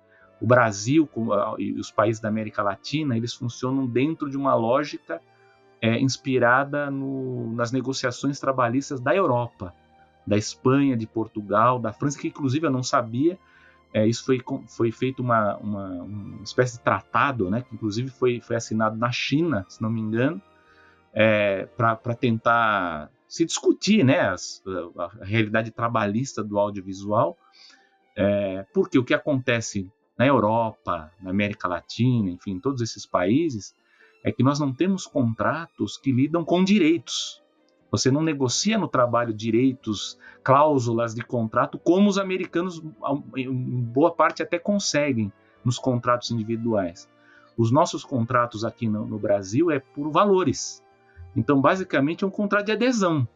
[0.43, 1.09] o Brasil
[1.57, 5.21] e os países da América Latina, eles funcionam dentro de uma lógica
[5.81, 9.73] é, inspirada no, nas negociações trabalhistas da Europa,
[10.27, 13.39] da Espanha, de Portugal, da França, que inclusive eu não sabia.
[13.93, 18.41] É, isso foi, foi feito uma, uma, uma, espécie de tratado, né, que inclusive foi,
[18.41, 20.41] foi assinado na China, se não me engano,
[21.13, 24.63] é, para tentar se discutir né, as,
[24.97, 27.37] a, realidade trabalhista do audiovisual,
[28.15, 33.75] é, porque o que acontece na Europa, na América Latina, enfim, todos esses países,
[34.23, 37.41] é que nós não temos contratos que lidam com direitos.
[37.91, 42.83] Você não negocia no trabalho direitos, cláusulas de contrato, como os americanos,
[43.35, 45.31] em boa parte, até conseguem
[45.63, 47.09] nos contratos individuais.
[47.57, 50.82] Os nossos contratos aqui no, no Brasil é por valores.
[51.35, 53.27] Então, basicamente, é um contrato de adesão.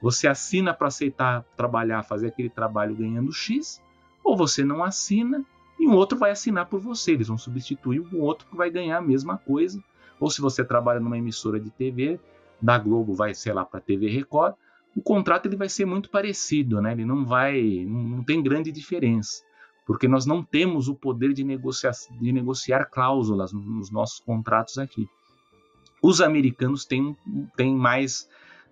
[0.00, 3.82] Você assina para aceitar trabalhar, fazer aquele trabalho ganhando X,
[4.22, 5.44] ou você não assina
[5.78, 7.12] e um outro vai assinar por você.
[7.12, 9.82] Eles vão substituir um outro que vai ganhar a mesma coisa.
[10.20, 12.20] Ou se você trabalha numa emissora de TV,
[12.60, 14.54] da Globo vai, sei lá, para a TV Record,
[14.96, 16.92] o contrato ele vai ser muito parecido, né?
[16.92, 19.42] Ele não vai, não tem grande diferença,
[19.86, 25.08] porque nós não temos o poder de de negociar cláusulas nos nossos contratos aqui.
[26.02, 27.16] Os americanos têm,
[27.56, 28.28] têm mais,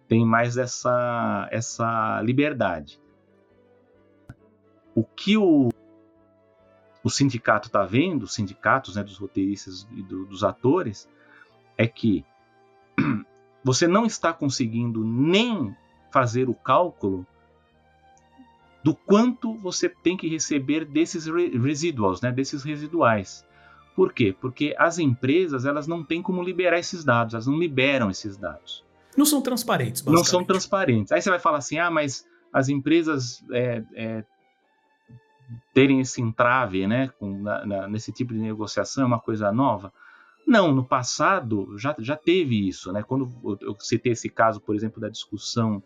[0.09, 3.01] têm mais essa, essa liberdade.
[4.95, 5.69] O que o,
[7.03, 11.09] o sindicato está vendo, os sindicatos né, dos roteiristas e do, dos atores,
[11.77, 12.25] é que
[13.63, 15.77] você não está conseguindo nem
[16.11, 17.27] fazer o cálculo
[18.83, 23.46] do quanto você tem que receber desses residuals, né, desses residuais.
[23.97, 24.37] Por quê?
[24.39, 28.85] Porque as empresas elas não têm como liberar esses dados, elas não liberam esses dados.
[29.17, 31.11] Não são transparentes, Não são transparentes.
[31.11, 34.25] Aí você vai falar assim, ah, mas as empresas é, é,
[35.73, 39.91] terem esse entrave, né, com, na, na, nesse tipo de negociação é uma coisa nova?
[40.47, 43.03] Não, no passado já, já teve isso, né?
[43.03, 45.83] Quando eu citei esse caso, por exemplo, da discussão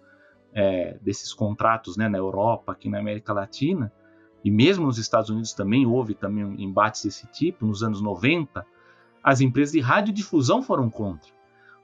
[0.53, 3.92] é, desses contratos né, na Europa, aqui na América Latina,
[4.44, 8.66] e mesmo nos Estados Unidos também houve também embates desse tipo, nos anos 90,
[9.22, 11.31] as empresas de radiodifusão foram contra.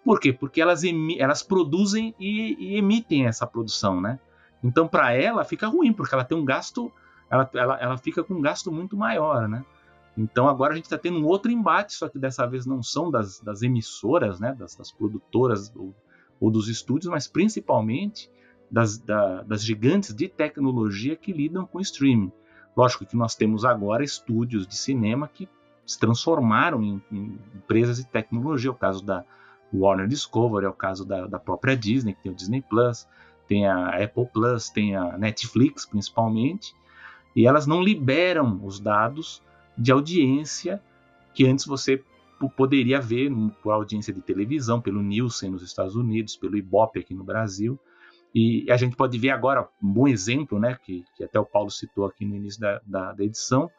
[0.05, 0.33] Por quê?
[0.33, 0.83] Porque elas,
[1.19, 4.19] elas produzem e, e, emitem essa produção, né?
[4.62, 6.90] Então, para ela, fica ruim, porque ela tem um gasto,
[7.29, 9.64] ela, ela, ela fica com um gasto muito maior, né?
[10.16, 13.11] Então, agora a gente está tendo um outro embate, só que dessa vez não são
[13.11, 14.55] das, das emissoras, né?
[14.59, 15.95] Das, das produtoras ou,
[16.40, 18.31] ou dos estúdios, mas principalmente
[18.71, 22.33] das, da, das gigantes de tecnologia que lidam com streaming.
[22.77, 25.49] Lógico que nós temos agora estúdios de cinema que
[25.87, 28.69] se transformaram em, em empresas de tecnologia.
[28.69, 29.25] É o caso da
[29.73, 33.07] Warner Discovery, é o caso da, da própria Disney, que tem o Disney Plus,
[33.49, 36.75] tem a Apple Plus, tem a Netflix principalmente,
[37.35, 39.43] e elas não liberam os dados
[39.77, 40.83] de audiência
[41.35, 42.03] que antes você
[42.57, 43.31] poderia ver
[43.62, 47.79] por audiência de televisão, pelo Nielsen nos Estados Unidos, pelo Ibope aqui no Brasil.
[48.38, 51.70] E a gente pode ver agora um bom exemplo, né, que, que até o Paulo
[51.70, 53.70] citou aqui no início da, da, da, edição.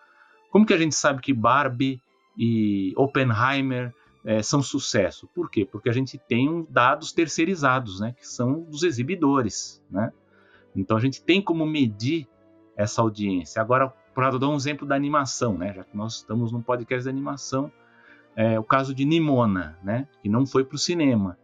[0.49, 2.01] Como que a gente sabe que Barbie
[2.35, 3.93] e Oppenheimer
[4.25, 5.27] é, são sucesso?
[5.27, 5.63] Por quê?
[5.63, 10.11] Porque a gente tem dados terceirizados, né, que são dos exibidores, né?
[10.75, 12.27] Então a gente tem como medir
[12.75, 13.61] essa audiência.
[13.61, 17.09] Agora, para dar um exemplo da animação, né, já que nós estamos num podcast de
[17.11, 17.71] animação,
[18.35, 21.37] é, o caso de Nimona, né, que não foi para o cinema,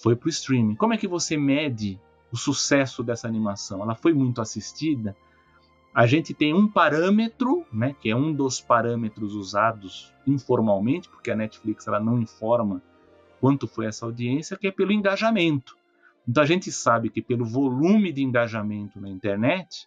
[0.00, 0.76] foi para o streaming.
[0.76, 2.00] Como é que você mede
[2.32, 3.82] o sucesso dessa animação.
[3.82, 5.14] Ela foi muito assistida.
[5.94, 11.36] A gente tem um parâmetro, né, que é um dos parâmetros usados informalmente, porque a
[11.36, 12.82] Netflix ela não informa
[13.40, 15.76] quanto foi essa audiência, que é pelo engajamento.
[16.26, 19.86] Então a gente sabe que pelo volume de engajamento na internet,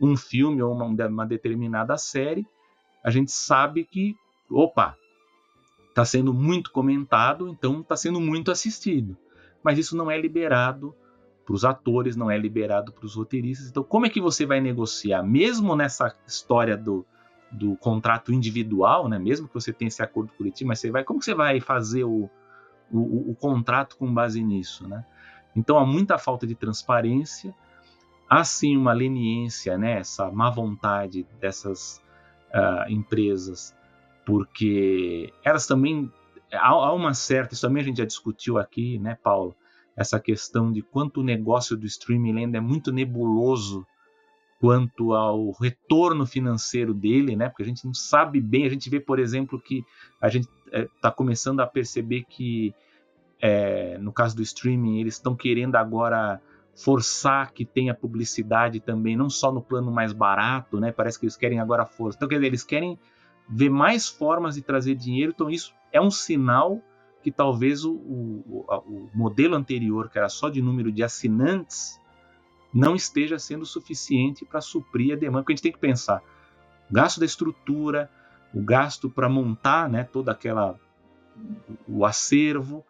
[0.00, 2.46] um filme ou uma, uma determinada série,
[3.02, 4.14] a gente sabe que,
[4.48, 4.96] opa,
[5.88, 9.16] está sendo muito comentado, então está sendo muito assistido.
[9.62, 10.94] Mas isso não é liberado
[11.44, 13.68] para os atores, não é liberado para os roteiristas.
[13.68, 17.04] Então, como é que você vai negociar, mesmo nessa história do,
[17.50, 19.18] do contrato individual, né?
[19.18, 22.30] Mesmo que você tenha esse acordo coletivo, mas você vai, como você vai fazer o,
[22.90, 25.04] o, o contrato com base nisso, né?
[25.54, 27.54] Então, há muita falta de transparência,
[28.28, 29.98] há sim uma leniência, né?
[30.00, 32.02] Essa má vontade dessas
[32.52, 33.76] uh, empresas,
[34.24, 36.10] porque elas também
[36.52, 39.54] há uma certa, isso também a gente já discutiu aqui, né, Paulo?
[39.96, 43.86] Essa questão de quanto o negócio do streaming ainda é muito nebuloso
[44.60, 47.48] quanto ao retorno financeiro dele, né?
[47.48, 48.64] Porque a gente não sabe bem.
[48.64, 49.84] A gente vê, por exemplo, que
[50.20, 52.74] a gente está é, começando a perceber que,
[53.40, 56.40] é, no caso do streaming, eles estão querendo agora
[56.74, 60.90] forçar que tenha publicidade também, não só no plano mais barato, né?
[60.90, 62.16] Parece que eles querem agora força.
[62.16, 62.98] Então, quer dizer, eles querem
[63.48, 65.32] ver mais formas de trazer dinheiro.
[65.34, 66.80] Então, isso é um sinal
[67.24, 71.98] que talvez o, o, o, modelo anterior, que era só de número de assinantes,
[72.72, 75.42] não esteja sendo suficiente para suprir a demanda.
[75.42, 76.22] Porque a gente tem que pensar:
[76.90, 78.10] o gasto da estrutura,
[78.52, 80.78] o gasto para montar né, toda aquela.
[81.88, 82.84] o acervo,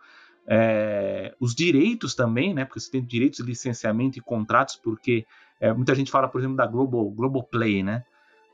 [0.48, 5.24] é, os direitos também, né, porque você tem direitos de licenciamento e contratos, porque
[5.60, 8.04] é, muita gente fala, por exemplo, da Global, Play, né?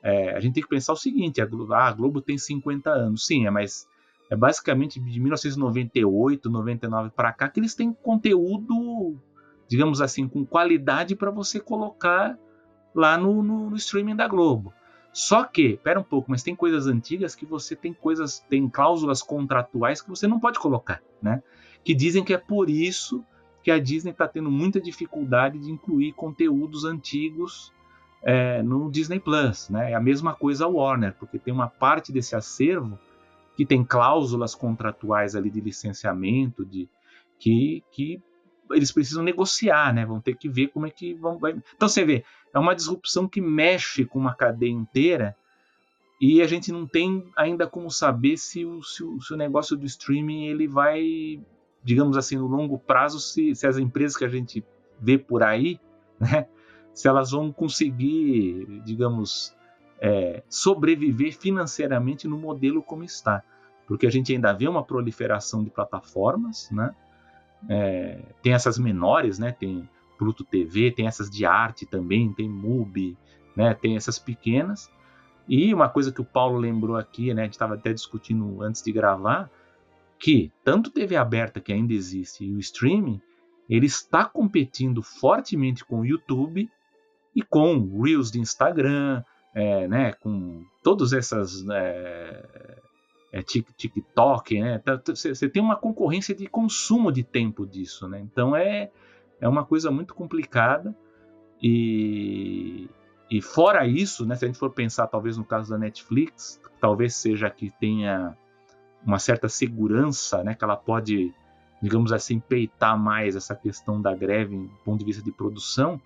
[0.02, 3.24] É, a gente tem que pensar o seguinte: a, ah, a Globo tem 50 anos,
[3.24, 3.88] sim, é, mas
[4.30, 9.20] é basicamente de 1998, 99 para cá que eles têm conteúdo,
[9.68, 12.38] digamos assim, com qualidade para você colocar
[12.94, 14.72] lá no, no, no, streaming da Globo.
[15.12, 19.20] Só que, pera um pouco, mas tem coisas antigas que você tem coisas, tem cláusulas
[19.20, 21.42] contratuais que você não pode colocar, né?
[21.82, 23.24] Que dizem que é por isso
[23.64, 27.72] que a Disney está tendo muita dificuldade de incluir conteúdos antigos
[28.22, 29.90] é, no Disney Plus, né?
[29.90, 32.96] É a mesma coisa a Warner, porque tem uma parte desse acervo
[33.60, 36.88] que tem cláusulas contratuais ali de licenciamento, de
[37.38, 38.18] que, que
[38.70, 40.06] eles precisam negociar, né?
[40.06, 41.36] Vão ter que ver como é que vão.
[41.36, 41.60] Vai...
[41.76, 45.36] Então você vê, é uma disrupção que mexe com uma cadeia inteira
[46.18, 49.76] e a gente não tem ainda como saber se o, se o, se o negócio
[49.76, 51.38] do streaming ele vai,
[51.84, 54.64] digamos assim, no longo prazo, se, se as empresas que a gente
[54.98, 55.78] vê por aí,
[56.18, 56.46] né?
[56.94, 59.54] Se elas vão conseguir, digamos,
[60.00, 63.42] é, sobreviver financeiramente no modelo como está.
[63.86, 66.94] Porque a gente ainda vê uma proliferação de plataformas, né?
[67.68, 69.52] É, tem essas menores, né?
[69.52, 73.16] Tem Pluto TV, tem essas de arte também, tem MUBI,
[73.54, 73.74] né?
[73.74, 74.90] Tem essas pequenas.
[75.48, 77.42] E uma coisa que o Paulo lembrou aqui, né?
[77.42, 79.50] A gente estava até discutindo antes de gravar,
[80.18, 83.20] que tanto TV aberta que ainda existe e o streaming,
[83.68, 86.70] ele está competindo fortemente com o YouTube
[87.34, 90.12] e com Reels de Instagram, é, né?
[90.12, 92.78] Com todas essas é,
[93.32, 94.82] é, TikTok, né?
[95.06, 98.20] Você tem uma concorrência de consumo de tempo disso, né?
[98.20, 98.90] Então é,
[99.40, 100.94] é uma coisa muito complicada
[101.62, 102.88] e,
[103.30, 104.36] e fora isso, né?
[104.36, 108.36] Se a gente for pensar talvez no caso da Netflix, talvez seja que tenha
[109.04, 110.54] uma certa segurança, né?
[110.54, 111.34] Que ela pode,
[111.82, 116.00] digamos assim, peitar mais essa questão da greve do ponto de vista de produção,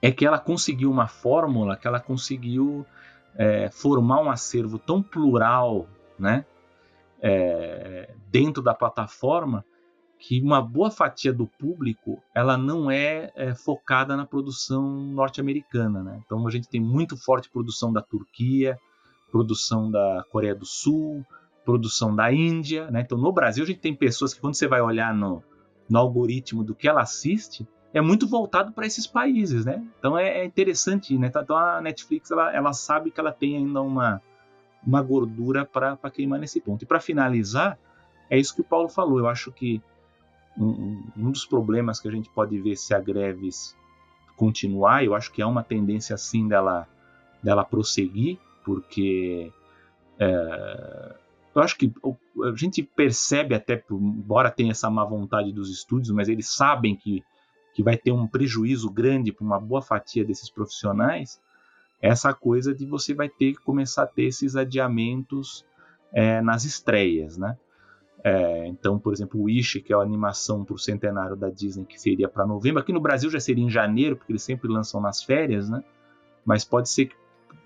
[0.00, 2.86] é que ela conseguiu uma fórmula que ela conseguiu
[3.36, 5.86] é, formar um acervo tão plural,
[6.18, 6.44] né,
[7.20, 9.64] é, dentro da plataforma,
[10.18, 16.22] que uma boa fatia do público ela não é, é focada na produção norte-americana, né?
[16.24, 18.78] Então a gente tem muito forte produção da Turquia,
[19.30, 21.24] produção da Coreia do Sul,
[21.64, 23.02] produção da Índia, né?
[23.02, 25.42] Então no Brasil a gente tem pessoas que quando você vai olhar no,
[25.88, 29.82] no algoritmo do que ela assiste, é muito voltado para esses países, né?
[29.98, 31.32] Então é, é, interessante, né?
[31.34, 34.20] Então a Netflix ela, ela sabe que ela tem ainda uma,
[34.86, 36.82] uma gordura para queimar nesse ponto.
[36.82, 37.78] E para finalizar,
[38.28, 39.20] é isso que o Paulo falou.
[39.20, 39.80] Eu acho que
[40.58, 43.48] um, um, dos problemas que a gente pode ver se a greve
[44.36, 46.86] continuar, eu acho que há uma tendência assim dela,
[47.42, 49.50] dela prosseguir, porque
[50.18, 51.16] é,
[51.54, 51.90] eu acho que
[52.44, 57.24] a gente percebe até, embora tenha essa má vontade dos estúdios, mas eles sabem que
[57.76, 61.38] que vai ter um prejuízo grande para uma boa fatia desses profissionais,
[62.00, 65.62] essa coisa de você vai ter que começar a ter esses adiamentos
[66.10, 67.54] é, nas estreias, né?
[68.24, 71.84] É, então, por exemplo, o Wish, que é a animação para o centenário da Disney,
[71.84, 74.98] que seria para novembro, aqui no Brasil já seria em janeiro, porque eles sempre lançam
[74.98, 75.84] nas férias, né?
[76.46, 77.16] Mas pode ser que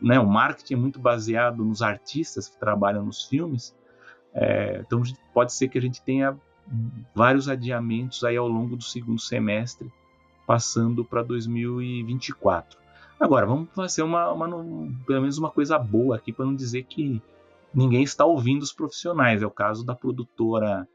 [0.02, 3.76] né, o marketing é muito baseado nos artistas que trabalham nos filmes,
[4.34, 6.36] é, então pode ser que a gente tenha
[7.14, 9.88] vários adiamentos aí ao longo do segundo semestre
[10.50, 12.76] passando para 2024.
[13.20, 14.48] Agora, vamos fazer uma, uma,
[15.06, 17.22] pelo menos uma coisa boa aqui para não dizer que
[17.72, 19.42] ninguém está ouvindo os profissionais.
[19.42, 20.88] É o caso da produtora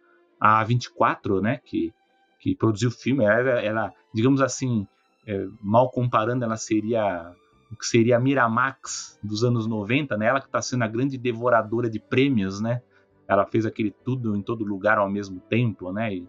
[0.44, 1.94] A24, né, que,
[2.38, 3.24] que produziu o filme.
[3.24, 4.86] Ela, ela digamos assim,
[5.26, 7.34] é, mal comparando, ela seria
[7.72, 10.26] o que seria a Miramax dos anos 90, né?
[10.26, 12.82] Ela que está sendo a grande devoradora de prêmios, né?
[13.26, 16.14] Ela fez aquele tudo em todo lugar ao mesmo tempo, né?
[16.14, 16.28] E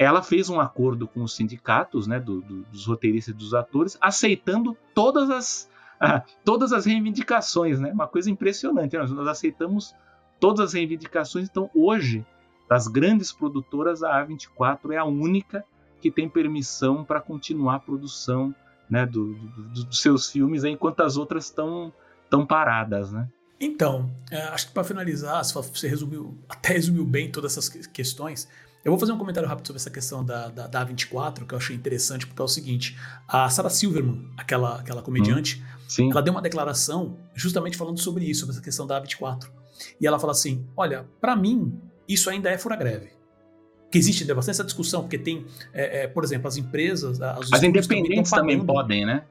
[0.00, 3.98] ela fez um acordo com os sindicatos, né, do, do, dos roteiristas e dos atores,
[4.00, 7.92] aceitando todas as, ah, todas as reivindicações, né?
[7.92, 8.96] Uma coisa impressionante.
[8.96, 9.94] Nós, nós aceitamos
[10.40, 11.50] todas as reivindicações.
[11.50, 12.24] Então, hoje,
[12.66, 15.62] das grandes produtoras, a A24 é a única
[16.00, 18.54] que tem permissão para continuar a produção
[18.88, 21.92] né, do, do, dos seus filmes, enquanto as outras estão
[22.30, 23.28] tão paradas, né?
[23.60, 28.48] Então, é, acho que para finalizar, você resumiu, até resumiu bem todas essas questões.
[28.84, 31.58] Eu vou fazer um comentário rápido sobre essa questão da, da, da A24, que eu
[31.58, 35.62] achei interessante, porque é o seguinte: a Sarah Silverman, aquela, aquela comediante,
[35.98, 39.48] hum, ela deu uma declaração justamente falando sobre isso, sobre essa questão da A24.
[40.00, 43.10] E ela fala assim: olha, para mim, isso ainda é fura-greve.
[43.90, 47.20] Que existe né, bastante essa discussão, porque tem, é, é, por exemplo, as empresas.
[47.20, 49.24] As, as independentes também, também podem, né?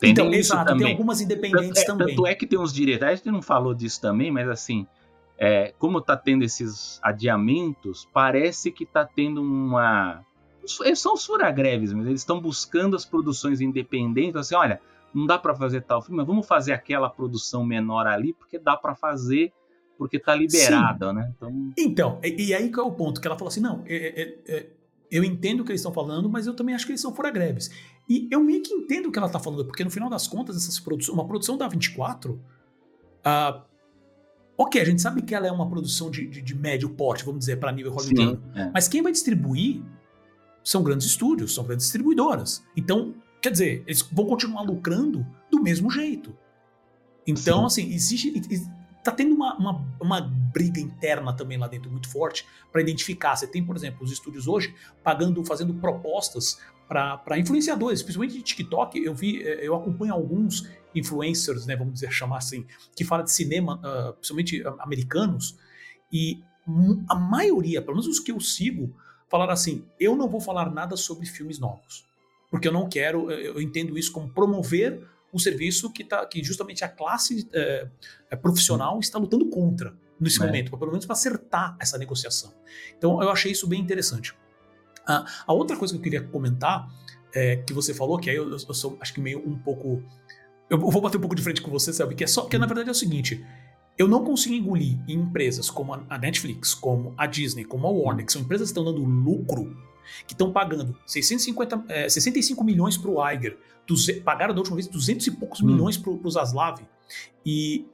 [0.00, 0.84] Tem então, exato, também.
[0.84, 2.14] tem algumas independentes tanto, é, também.
[2.14, 4.86] Tanto é que tem uns direitos, a gente não falou disso também, mas assim,
[5.38, 10.24] é, como está tendo esses adiamentos, parece que está tendo uma.
[10.94, 14.36] São os furagreves, mas eles estão buscando as produções independentes.
[14.36, 14.80] Assim, olha,
[15.14, 18.76] não dá para fazer tal filme, mas vamos fazer aquela produção menor ali, porque dá
[18.76, 19.52] para fazer,
[19.96, 21.32] porque está liberada, né?
[21.36, 24.38] Então, então e, aí que é o ponto, que ela falou assim: não, é, é,
[24.48, 24.70] é,
[25.10, 27.70] eu entendo o que eles estão falando, mas eu também acho que eles são furagreves.
[28.08, 30.56] E eu meio que entendo o que ela está falando, porque no final das contas,
[30.56, 32.32] essas produções, uma produção da 24.
[32.32, 33.75] Uh,
[34.58, 37.40] Ok, a gente sabe que ela é uma produção de, de, de médio porte, vamos
[37.40, 38.42] dizer, para nível hollywoodiano.
[38.54, 38.70] É.
[38.72, 39.82] Mas quem vai distribuir
[40.64, 42.64] são grandes estúdios, são grandes distribuidoras.
[42.76, 46.34] Então, quer dizer, eles vão continuar lucrando do mesmo jeito.
[47.26, 47.82] Então, Sim.
[47.82, 48.72] assim, existe.
[49.04, 53.36] Tá tendo uma, uma, uma, briga interna também lá dentro muito forte para identificar.
[53.36, 58.98] Você tem, por exemplo, os estúdios hoje pagando, fazendo propostas para influenciadores, principalmente de TikTok.
[58.98, 60.68] Eu vi, eh, eu acompanho alguns
[60.98, 65.56] influencers, né, vamos dizer, chamar assim, que falam de cinema, uh, principalmente americanos,
[66.12, 66.42] e
[67.08, 68.94] a maioria, pelo menos os que eu sigo,
[69.28, 72.04] falaram assim: eu não vou falar nada sobre filmes novos.
[72.50, 76.84] Porque eu não quero, eu entendo isso como promover um serviço que, tá, que justamente
[76.84, 77.88] a classe é,
[78.36, 80.46] profissional está lutando contra nesse é.
[80.46, 82.52] momento, pelo menos para acertar essa negociação.
[82.96, 84.34] Então eu achei isso bem interessante.
[85.06, 86.88] Ah, a outra coisa que eu queria comentar,
[87.34, 90.02] é, que você falou, que aí eu, eu, sou acho que meio um pouco.
[90.68, 92.14] Eu vou bater um pouco de frente com você, sabe?
[92.14, 93.44] Que é só que na verdade é o seguinte:
[93.98, 98.26] eu não consigo engolir em empresas como a Netflix, como a Disney, como a Warner,
[98.26, 99.74] que são empresas que estão dando lucro,
[100.26, 103.58] que estão pagando 650, é, 65 milhões para o Iger,
[104.24, 105.66] pagaram da última vez 200 e poucos hum.
[105.66, 106.80] milhões para o Zaslav,
[107.44, 107.86] e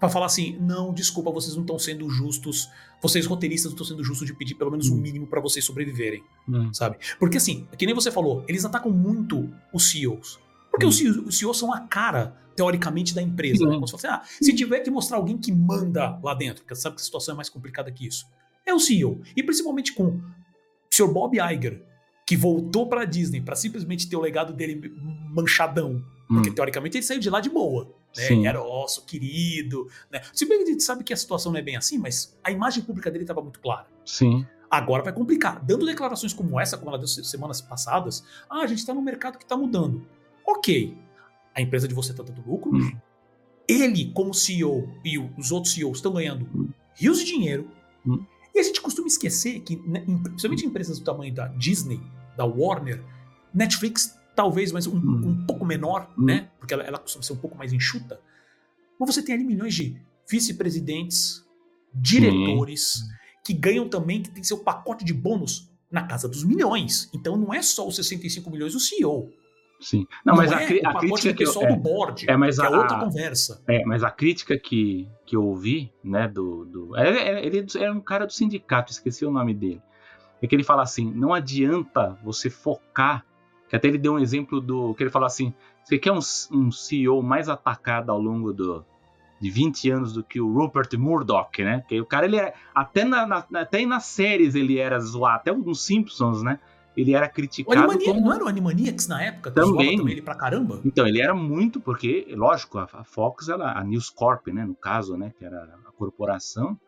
[0.00, 2.68] para falar assim, não, desculpa, vocês não estão sendo justos,
[3.00, 4.94] vocês roteiristas não estão sendo justos de pedir pelo menos hum.
[4.94, 6.74] o um mínimo para vocês sobreviverem, hum.
[6.74, 6.96] sabe?
[7.18, 10.40] Porque assim, que nem você falou, eles atacam muito os CEOs,
[10.74, 13.66] porque os, CEOs, os CEOs são a cara teoricamente, da empresa.
[13.66, 13.80] Né?
[13.88, 17.04] Fosse, ah, se tiver que mostrar alguém que manda lá dentro, porque sabe que a
[17.04, 18.26] situação é mais complicada que isso,
[18.64, 19.20] é o CEO.
[19.36, 20.22] E principalmente com o
[20.90, 21.08] Sr.
[21.08, 21.82] Bob Iger,
[22.26, 24.92] que voltou para a Disney para simplesmente ter o legado dele
[25.30, 26.02] manchadão.
[26.26, 26.54] Porque hum.
[26.54, 27.94] teoricamente ele saiu de lá de boa.
[28.16, 28.32] Né?
[28.32, 29.88] Ele era osso, querido.
[30.10, 30.22] Né?
[30.32, 32.50] Se bem que a gente sabe que a situação não é bem assim, mas a
[32.50, 33.86] imagem pública dele estava muito clara.
[34.04, 34.46] Sim.
[34.70, 35.62] Agora vai complicar.
[35.62, 39.36] Dando declarações como essa, como ela deu semanas passadas, ah, a gente está num mercado
[39.36, 40.06] que está mudando.
[40.46, 40.96] Ok,
[41.54, 42.96] a empresa de você está dando lucro, hum.
[43.68, 46.68] ele, como CEO, e os outros CEOs estão ganhando hum.
[46.94, 47.70] rios de dinheiro.
[48.06, 48.24] Hum.
[48.54, 52.00] E a gente costuma esquecer que, né, principalmente empresas do tamanho da Disney,
[52.36, 53.02] da Warner,
[53.52, 55.28] Netflix, talvez, mas um, hum.
[55.28, 56.24] um pouco menor, hum.
[56.24, 56.50] né?
[56.58, 58.20] Porque ela, ela costuma ser um pouco mais enxuta.
[58.98, 61.44] Mas você tem ali milhões de vice-presidentes,
[61.92, 63.04] diretores,
[63.44, 67.10] que ganham também, que tem seu pacote de bônus na casa dos milhões.
[67.14, 69.30] Então não é só os 65 milhões do CEO.
[69.80, 70.06] Sim.
[70.24, 72.66] Não, não mas é a, a crítica que eu, é, do board, é, mas a,
[72.66, 73.62] é outra conversa.
[73.68, 77.90] É, mas a crítica que, que eu ouvi, né, do, do é, é, ele é
[77.90, 79.82] um cara do sindicato, esqueci o nome dele.
[80.40, 83.24] É que ele fala assim, não adianta você focar,
[83.68, 85.52] que até ele deu um exemplo do que ele fala assim,
[85.82, 86.20] você quer um,
[86.52, 88.84] um CEO mais atacado ao longo do,
[89.40, 91.80] de 20 anos do que o Rupert Murdoch, né?
[91.80, 95.52] Porque o cara ele é até na, na, até nas séries ele era zoado, até
[95.52, 96.58] nos Simpsons, né?
[96.96, 97.78] Ele era criticado.
[97.78, 98.26] O Animania, como...
[98.26, 99.50] Não era o Animaniacs na época?
[99.50, 99.98] Também.
[99.98, 100.80] também ele pra caramba?
[100.84, 105.16] Então, ele era muito, porque, lógico, a Fox, ela, a News Corp, né, no caso,
[105.16, 106.78] né, que era a corporação,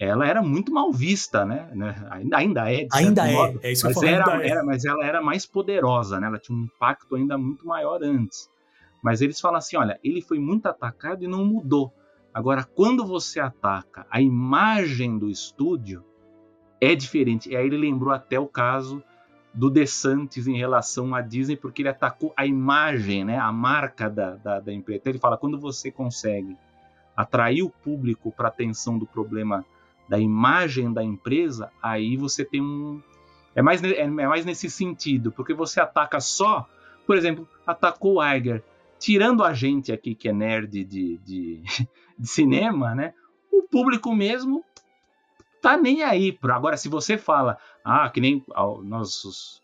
[0.00, 1.70] ela era muito mal vista, né?
[1.74, 1.94] né
[2.32, 2.88] ainda é.
[2.90, 4.48] Ainda é, modo, é isso mas, era, é.
[4.48, 6.26] era, mas ela era mais poderosa, né?
[6.26, 8.48] Ela tinha um impacto ainda muito maior antes.
[9.02, 11.92] Mas eles falam assim: olha, ele foi muito atacado e não mudou.
[12.32, 16.02] Agora, quando você ataca a imagem do estúdio,
[16.80, 17.50] é diferente.
[17.50, 19.02] E aí ele lembrou até o caso
[19.52, 24.36] do DeSantis em relação à Disney, porque ele atacou a imagem, né, a marca da,
[24.36, 25.00] da, da empresa.
[25.00, 26.56] Então ele fala, quando você consegue
[27.16, 29.64] atrair o público para a atenção do problema
[30.08, 33.02] da imagem da empresa, aí você tem um...
[33.54, 36.68] É mais, é, é mais nesse sentido, porque você ataca só,
[37.06, 38.62] por exemplo, atacou o Iger,
[38.98, 41.62] tirando a gente aqui que é nerd de, de,
[42.18, 43.12] de cinema, né?
[43.52, 44.64] O público mesmo
[45.60, 46.36] tá nem aí.
[46.42, 48.44] Agora, se você fala, ah, que nem
[48.82, 49.60] nossos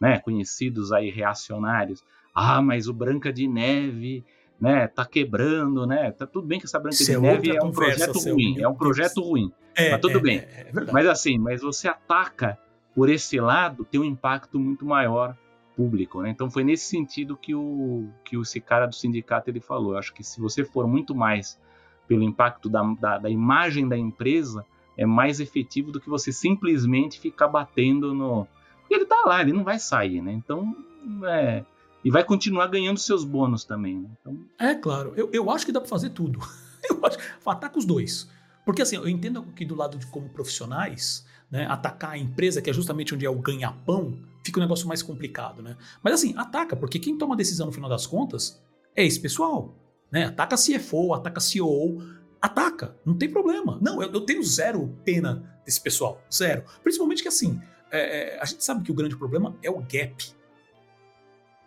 [0.00, 2.02] né, conhecidos aí reacionários,
[2.34, 4.24] ah, mas o Branca de Neve,
[4.60, 6.10] né, tá quebrando, né?
[6.12, 8.74] Tá tudo bem que essa Branca de é Neve é um projeto ruim, é um
[8.74, 9.52] projeto ruim.
[9.74, 10.38] É, mas tudo é, bem.
[10.38, 12.58] É, é mas assim, mas você ataca
[12.94, 15.36] por esse lado, tem um impacto muito maior
[15.74, 16.30] público, né?
[16.30, 19.92] Então foi nesse sentido que o que esse cara do sindicato ele falou.
[19.92, 21.58] Eu acho que se você for muito mais
[22.06, 24.64] pelo impacto da, da, da imagem da empresa,
[24.96, 28.46] é mais efetivo do que você simplesmente ficar batendo no.
[28.80, 30.32] Porque ele tá lá, ele não vai sair, né?
[30.32, 30.76] Então,
[31.24, 31.64] é.
[32.04, 34.10] E vai continuar ganhando seus bônus também, né?
[34.20, 34.38] Então...
[34.58, 35.12] É, claro.
[35.16, 36.40] Eu, eu acho que dá para fazer tudo.
[36.90, 37.16] Eu acho.
[37.46, 38.28] Ataca os dois.
[38.64, 42.70] Porque assim, eu entendo que do lado de como profissionais, né, atacar a empresa, que
[42.70, 45.76] é justamente onde é o ganha-pão, fica um negócio mais complicado, né?
[46.02, 48.60] Mas assim, ataca, porque quem toma a decisão no final das contas
[48.96, 49.76] é esse pessoal.
[50.10, 50.26] Né?
[50.26, 52.02] Ataca CFO, ataca CEO,
[52.42, 53.78] ataca, não tem problema.
[53.80, 56.64] Não, eu, eu tenho zero pena desse pessoal, zero.
[56.82, 60.34] Principalmente que assim, é, é, a gente sabe que o grande problema é o gap.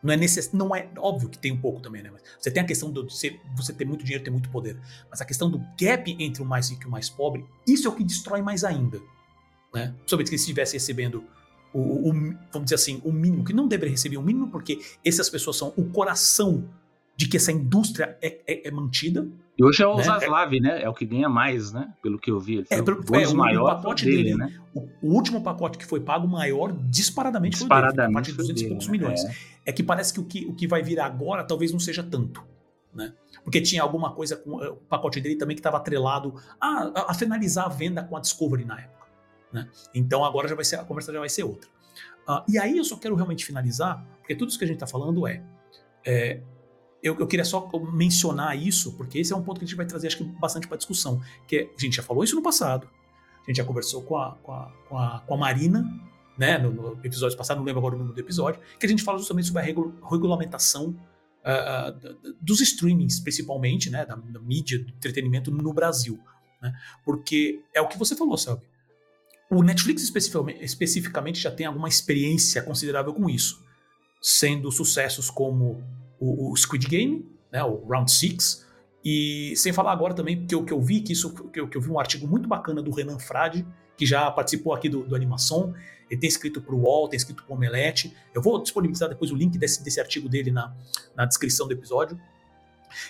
[0.03, 0.51] Não é necess...
[0.51, 2.11] não é óbvio que tem um pouco também, né?
[2.11, 4.77] Mas você tem a questão de você, você ter muito dinheiro, ter muito poder,
[5.09, 7.89] mas a questão do gap entre o mais rico e o mais pobre, isso é
[7.89, 8.99] o que destrói mais ainda,
[9.73, 9.93] né?
[9.97, 11.23] Principalmente que se estivesse recebendo
[11.73, 12.13] o, o,
[12.51, 15.73] vamos dizer assim, o mínimo, que não deveria receber o mínimo, porque essas pessoas são
[15.75, 16.69] o coração
[17.15, 19.27] de que essa indústria é, é, é mantida.
[19.57, 20.03] E hoje é o né?
[20.03, 20.81] Zaslav, né?
[20.81, 21.93] É o que ganha mais, né?
[22.01, 22.65] Pelo que eu vi.
[22.69, 24.59] É, pelo, é, o, maior o pacote dele, dele né?
[24.73, 28.67] O, o, último pacote que foi pago, maior, disparadamente, disparadamente foi dele, de 200 e
[28.67, 29.23] poucos milhões.
[29.23, 29.33] É.
[29.67, 29.71] é.
[29.71, 32.43] que parece que o, que o que vai vir agora talvez não seja tanto,
[32.93, 33.13] né?
[33.45, 37.13] Porque tinha alguma coisa com o pacote dele também que estava atrelado a, a, a,
[37.13, 39.05] finalizar a venda com a Discovery na época.
[39.53, 39.69] Né?
[39.93, 41.69] Então agora já vai ser, a conversa já vai ser outra.
[42.27, 44.87] Uh, e aí eu só quero realmente finalizar, porque tudo isso que a gente está
[44.87, 45.43] falando é,
[46.03, 46.41] é
[47.05, 49.85] eu, eu, queria só mencionar isso, porque esse é um ponto que a gente vai
[49.85, 51.21] trazer, acho que, bastante para discussão.
[51.47, 52.89] Que é, a gente já falou isso no passado,
[53.43, 55.87] a gente já conversou com a, com a, com a, com a Marina,
[56.35, 59.03] né, no, no, episódio passado, não lembro agora o número do episódio, que a gente
[59.03, 60.99] fala justamente sobre a regul regulamentação
[61.45, 66.19] uh, dos streamings, principalmente, né, da, da, mídia, do entretenimento no Brasil.
[66.59, 66.73] Né?
[67.05, 68.63] Porque é o que você falou, sabe?
[69.51, 70.01] O Netflix
[70.59, 73.63] especificamente já tem alguma experiência considerável com isso,
[74.19, 75.83] sendo sucessos como
[76.19, 78.65] o, o Squid Game, né, o Round 6,
[79.03, 81.77] e sem falar agora também que eu, que eu vi que isso que eu, que
[81.77, 85.15] eu vi um artigo muito bacana do Renan Frade, que já participou aqui do, do
[85.15, 85.73] Animação,
[86.09, 88.15] ele tem escrito para o UOL, tem escrito para o Omelete.
[88.33, 90.73] Eu vou disponibilizar depois o link desse, desse artigo dele na,
[91.15, 92.19] na descrição do episódio.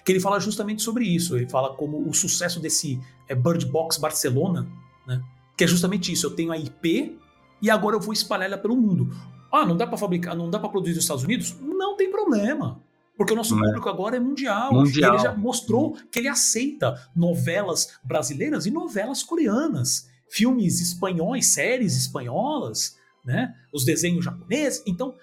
[0.04, 1.36] Que ele fala justamente sobre isso.
[1.36, 4.68] Ele fala como o sucesso desse é, Bird Box Barcelona,
[5.06, 5.22] né?
[5.58, 6.26] Que é justamente isso.
[6.26, 7.20] Eu tenho a IP
[7.62, 9.10] e agora eu vou espalhar ela pelo mundo.
[9.52, 11.56] Ah, não dá para fabricar, não dá para produzir nos Estados Unidos?
[11.62, 12.82] Não tem problema.
[13.18, 13.60] Porque o nosso é.
[13.60, 14.74] público agora é mundial.
[14.74, 15.14] mundial.
[15.14, 22.98] ele já mostrou que ele aceita novelas brasileiras e novelas coreanas, filmes espanhóis, séries espanholas,
[23.24, 23.54] né?
[23.74, 24.84] Os desenhos japoneses.
[24.86, 25.16] Então,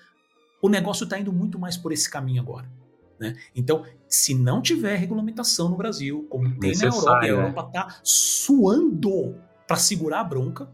[0.61, 2.71] o negócio está indo muito mais por esse caminho agora.
[3.23, 3.37] Né?
[3.55, 8.01] Então, se não tiver regulamentação no Brasil, como tem na Europa, e a Europa está
[8.03, 9.37] suando
[9.67, 10.69] para segurar a bronca,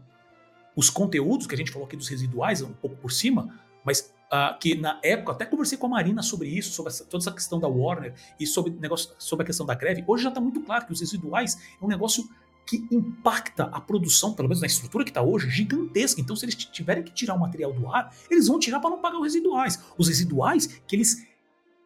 [0.75, 4.59] os conteúdos que a gente falou aqui dos residuais, um pouco por cima, mas Uh,
[4.59, 7.59] que na época, até conversei com a Marina sobre isso, sobre essa, toda essa questão
[7.59, 10.03] da Warner e sobre, negócio, sobre a questão da greve.
[10.05, 12.29] Hoje já está muito claro que os residuais é um negócio
[12.69, 16.21] que impacta a produção, pelo menos na estrutura que está hoje, gigantesca.
[16.21, 19.01] Então, se eles tiverem que tirar o material do ar, eles vão tirar para não
[19.01, 19.83] pagar os residuais.
[19.97, 21.25] Os residuais que eles,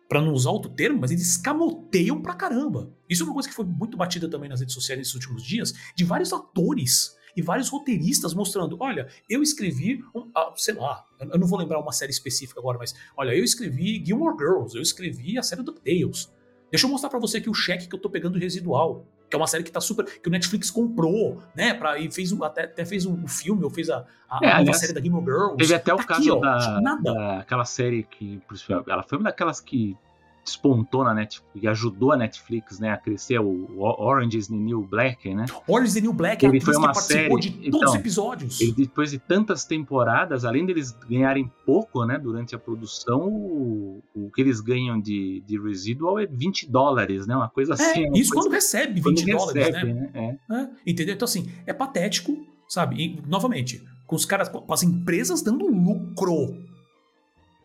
[0.10, 2.92] para não usar outro termo, mas eles escamoteiam pra caramba.
[3.10, 5.74] Isso é uma coisa que foi muito batida também nas redes sociais nesses últimos dias,
[5.96, 11.40] de vários atores e vários roteiristas mostrando: olha, eu escrevi, um, ah, sei lá, eu
[11.40, 15.38] não vou lembrar uma série específica agora, mas olha, eu escrevi Gilmore Girls, eu escrevi
[15.38, 16.32] a série DuckTales.
[16.74, 19.06] Deixa eu mostrar para você aqui o cheque que eu tô pegando residual.
[19.30, 20.06] Que é uma série que tá super.
[20.06, 21.74] que o Netflix comprou, né?
[21.74, 24.80] Pra, e fez até, até fez um filme, ou fez a, a, é, a aliás,
[24.80, 25.58] série da Gilmore Girls.
[25.58, 27.02] Teve até o tá caso aqui, ó, da, nada.
[27.02, 28.42] da, aquela série que.
[28.88, 29.96] Ela foi uma daquelas que
[30.44, 34.82] despontou na Netflix e ajudou a Netflix né, a crescer o Orange is the New
[34.82, 35.46] Black, né?
[35.68, 38.62] Orange is the New Black, ele foi uma série de todos então, os episódios.
[38.62, 44.30] Ele, depois de tantas temporadas, além deles ganharem pouco, né, durante a produção, o, o
[44.32, 47.36] que eles ganham de, de residual é 20 dólares, né?
[47.36, 48.04] Uma coisa assim.
[48.04, 50.10] É, uma isso coisa, quando recebe 20 quando dólares, recebe, né?
[50.14, 50.40] né?
[50.50, 50.56] É.
[50.56, 51.16] É, entendeu?
[51.16, 52.38] Então assim, é patético,
[52.68, 53.02] sabe?
[53.02, 56.56] E, novamente, com os caras, com as empresas dando lucro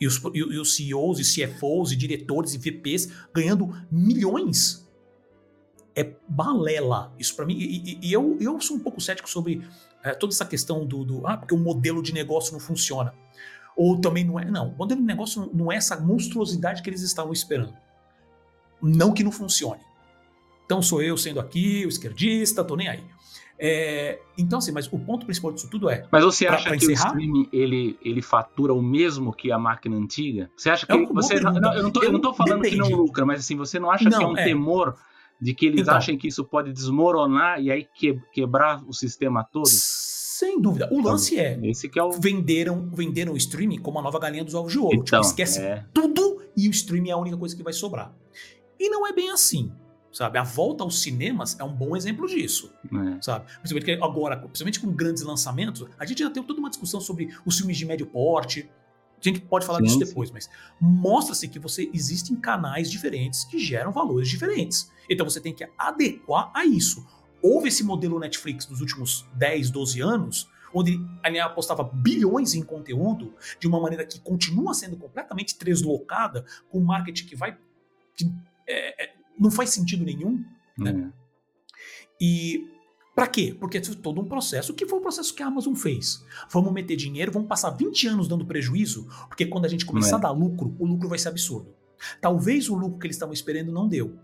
[0.01, 4.86] e os, e, e os CEOs e CFOs e diretores e VPs ganhando milhões.
[5.94, 7.57] É balela isso para mim.
[7.59, 9.62] E, e, eu, eu sou um pouco cético sobre
[10.03, 11.26] é, toda essa questão do, do.
[11.26, 13.12] Ah, porque o modelo de negócio não funciona.
[13.76, 14.44] Ou também não é.
[14.44, 17.74] Não, o modelo de negócio não é essa monstruosidade que eles estavam esperando.
[18.80, 19.80] Não que não funcione.
[20.64, 23.03] Então sou eu sendo aqui, o esquerdista, tô nem aí.
[23.61, 26.06] É, então, assim, mas o ponto principal disso tudo é.
[26.12, 29.59] Mas você acha pra que encerrar, o streaming ele, ele fatura o mesmo que a
[29.59, 30.48] máquina antiga?
[30.56, 30.92] Você acha que.
[30.92, 32.80] É você, não, eu, não tô, eu não tô falando depende.
[32.80, 34.44] que não lucra, mas assim, você não acha não, que é um é.
[34.44, 34.94] temor
[35.40, 39.42] de que eles então, achem que isso pode desmoronar e aí que, quebrar o sistema
[39.42, 39.68] todo?
[39.68, 40.88] Sem dúvida.
[40.92, 41.59] O então, lance é.
[41.64, 42.12] Esse que é o...
[42.12, 44.90] venderam, venderam o streaming como a nova galinha dos ovos de ouro.
[44.90, 45.84] Tipo, então, tipo, esquece é...
[45.92, 48.14] tudo e o streaming é a única coisa que vai sobrar.
[48.78, 49.72] E não é bem assim
[50.12, 50.38] sabe?
[50.38, 53.22] A volta aos cinemas é um bom exemplo disso, é.
[53.22, 53.46] sabe?
[53.61, 57.59] Principalmente agora, principalmente com grandes lançamentos, a gente já tem toda uma discussão sobre os
[57.59, 58.70] filmes de médio porte.
[59.20, 60.34] A gente pode falar sim, disso depois, sim.
[60.34, 60.50] mas
[60.80, 64.90] mostra-se que você existem canais diferentes que geram valores diferentes.
[65.11, 67.04] Então você tem que adequar a isso.
[67.42, 73.34] Houve esse modelo Netflix nos últimos 10, 12 anos, onde ele apostava bilhões em conteúdo
[73.59, 77.56] de uma maneira que continua sendo completamente deslocada, com marketing que vai.
[78.14, 78.30] Que,
[78.66, 80.45] é, é não faz sentido nenhum.
[80.76, 80.93] Né?
[80.93, 81.12] Uhum.
[82.20, 82.68] E
[83.14, 83.57] para quê?
[83.59, 86.24] Porque é todo um processo que foi o processo que a Amazon fez.
[86.51, 90.18] Vamos meter dinheiro, vamos passar 20 anos dando prejuízo, porque quando a gente começar é.
[90.18, 91.74] a dar lucro, o lucro vai ser absurdo.
[92.20, 94.16] Talvez o lucro que eles estavam esperando não deu.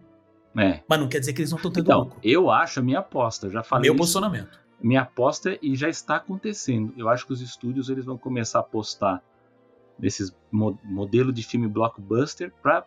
[0.56, 0.80] É.
[0.88, 2.20] Mas não quer dizer que eles não estão tendo então, lucro.
[2.22, 3.90] Eu acho a minha aposta, já falei.
[3.90, 4.60] Meu isso, posicionamento.
[4.80, 6.94] minha aposta e já está acontecendo.
[6.96, 9.20] Eu acho que os estúdios eles vão começar a apostar
[9.98, 12.84] nesses mo modelo de filme blockbuster para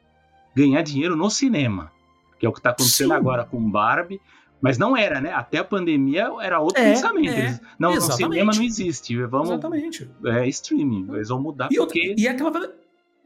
[0.56, 1.92] ganhar dinheiro no cinema,
[2.40, 3.16] que é o que está acontecendo Sim.
[3.16, 4.22] agora com Barbie.
[4.60, 5.32] Mas não era, né?
[5.32, 7.30] Até a pandemia era outro é, pensamento.
[7.30, 9.16] É, eles, não, no cinema não existe.
[9.26, 10.10] Vamos, exatamente.
[10.26, 11.08] É streaming.
[11.14, 12.16] Eles vão mudar e porque.
[12.18, 12.74] e aquela velha,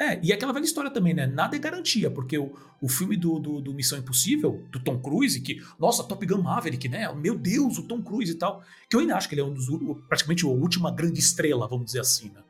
[0.02, 1.28] é, e aquela velha história também, né?
[1.28, 2.52] Nada é garantia, porque o,
[2.82, 6.90] o filme do, do, do, Missão Impossível, do Tom Cruise, que, nossa, Top Gun Maverick,
[6.90, 7.14] né?
[7.14, 8.64] Meu Deus, o Tom Cruise e tal.
[8.90, 9.68] Que eu ainda acho que ele é um dos
[10.08, 12.42] praticamente a última grande estrela, vamos dizer assim, né?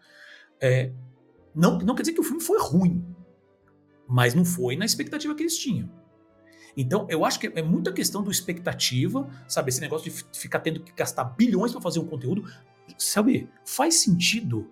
[0.62, 0.92] É,
[1.54, 3.06] não, não quer dizer que o filme foi ruim,
[4.08, 5.90] mas não foi na expectativa que eles tinham.
[6.76, 9.70] Então, eu acho que é muita questão do expectativa, sabe?
[9.70, 12.44] Esse negócio de ficar tendo que gastar bilhões para fazer um conteúdo.
[12.98, 14.70] Sabe, faz sentido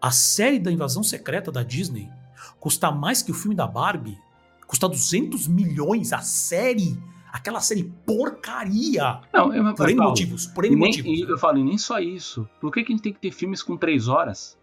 [0.00, 2.10] a série da Invasão Secreta da Disney
[2.58, 4.18] custar mais que o filme da Barbie?
[4.66, 6.98] Custar 200 milhões a série?
[7.32, 9.20] Aquela série porcaria.
[9.32, 10.46] Não, eu, por N motivos.
[10.46, 11.28] Por N motivos.
[11.28, 12.48] Eu falo, e nem só isso.
[12.60, 14.58] Por que, que a gente tem que ter filmes com três horas?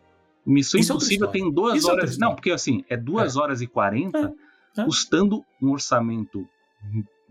[0.45, 2.15] Missão Isso é Impossível é tem duas Isso é horas.
[2.15, 3.39] É não, porque assim, é duas é.
[3.39, 4.33] horas e quarenta,
[4.77, 4.83] é.
[4.83, 6.47] custando um orçamento,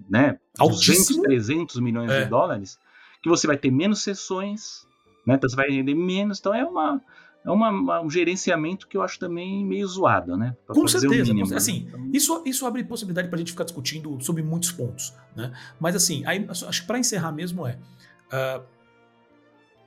[0.09, 0.39] né?
[0.59, 1.23] Altíssimo.
[1.23, 2.79] 200, 300 milhões de dólares,
[3.23, 4.87] que você vai ter menos sessões,
[5.27, 5.35] né?
[5.35, 6.39] Então você vai render menos.
[6.39, 7.01] Então é uma.
[7.45, 10.55] É uma, uma, um gerenciamento que eu acho também meio zoado, né?
[10.67, 11.33] Pra com certeza.
[11.33, 12.11] Mínimo, assim, então...
[12.13, 15.53] isso, isso abre possibilidade para a gente ficar discutindo sobre muitos pontos, né?
[15.79, 17.79] Mas assim, aí, acho que para encerrar mesmo é.
[18.27, 18.63] Uh,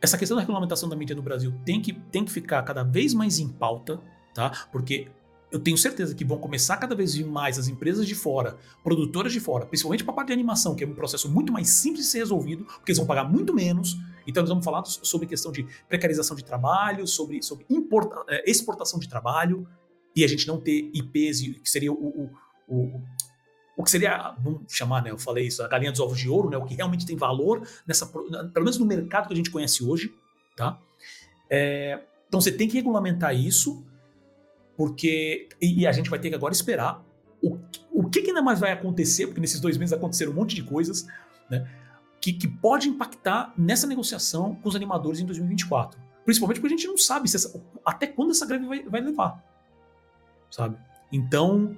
[0.02, 3.14] essa questão da regulamentação da mídia no Brasil tem que, tem que ficar cada vez
[3.14, 4.02] mais em pauta,
[4.34, 4.50] tá?
[4.72, 5.10] Porque
[5.52, 9.40] eu tenho certeza que vão começar cada vez mais as empresas de fora, produtoras de
[9.40, 12.12] fora, principalmente para a parte de animação, que é um processo muito mais simples de
[12.12, 13.98] ser resolvido, porque eles vão pagar muito menos.
[14.26, 19.00] Então, nós vamos falar sobre questão de precarização de trabalho, sobre, sobre importa, é, exportação
[19.00, 19.68] de trabalho,
[20.16, 22.32] e a gente não ter IPs, que seria o, o,
[22.68, 23.02] o
[23.82, 26.50] o que seria, vamos chamar, né, eu falei isso, a galinha dos ovos de ouro,
[26.50, 29.84] né, o que realmente tem valor nessa, pelo menos no mercado que a gente conhece
[29.84, 30.14] hoje,
[30.56, 30.80] tá?
[31.50, 33.84] É, então você tem que regulamentar isso,
[34.82, 37.06] porque e, e, a gente vai ter que agora esperar
[37.40, 37.56] o,
[37.92, 40.64] o que, que ainda mais vai acontecer, porque nesses dois meses aconteceram um monte de
[40.64, 41.06] coisas,
[41.48, 41.70] né,
[42.20, 46.02] que, que pode impactar nessa negociação com os animadores em 2024.
[46.26, 49.46] Principalmente porque a gente não sabe essa, até quando essa greve vai, vai levar,
[50.50, 50.76] sabe?
[51.12, 51.78] Então,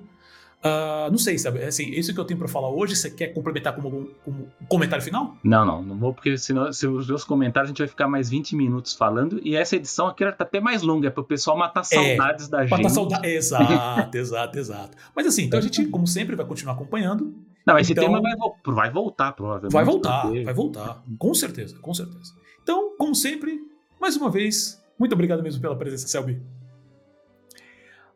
[0.66, 1.62] Uh, não sei, sabe?
[1.62, 5.04] Assim, isso que eu tenho para falar hoje, você quer complementar com algum um comentário
[5.04, 5.36] final?
[5.44, 8.30] Não, não, não vou, porque senão, se os meus comentários, a gente vai ficar mais
[8.30, 11.58] 20 minutos falando, e essa edição aqui tá até mais longa, é para o pessoal
[11.58, 12.72] matar é, saudades é, da gente.
[12.72, 14.98] Matar saudades, exato, exato, exato.
[15.14, 17.36] Mas assim, então a gente, como sempre, vai continuar acompanhando.
[17.66, 18.34] Não, esse então, tema vai,
[18.74, 19.74] vai voltar, provavelmente.
[19.74, 22.34] Vai voltar, vai voltar, com certeza, com certeza.
[22.62, 23.60] Então, como sempre,
[24.00, 26.42] mais uma vez, muito obrigado mesmo pela presença, Selby.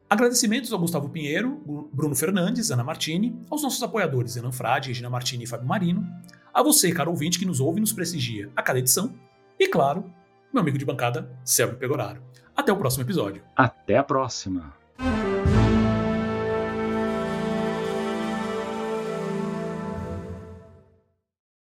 [0.09, 5.43] Agradecimentos ao Gustavo Pinheiro, Bruno Fernandes, Ana Martini, aos nossos apoiadores Enan Frade, Regina Martini
[5.43, 6.07] e Fábio Marino,
[6.53, 9.13] a você, caro ouvinte, que nos ouve e nos prestigia a cada edição,
[9.59, 10.09] e claro,
[10.53, 12.21] meu amigo de bancada, Sérgio Pegoraro.
[12.55, 13.43] Até o próximo episódio.
[13.53, 14.73] Até a próxima.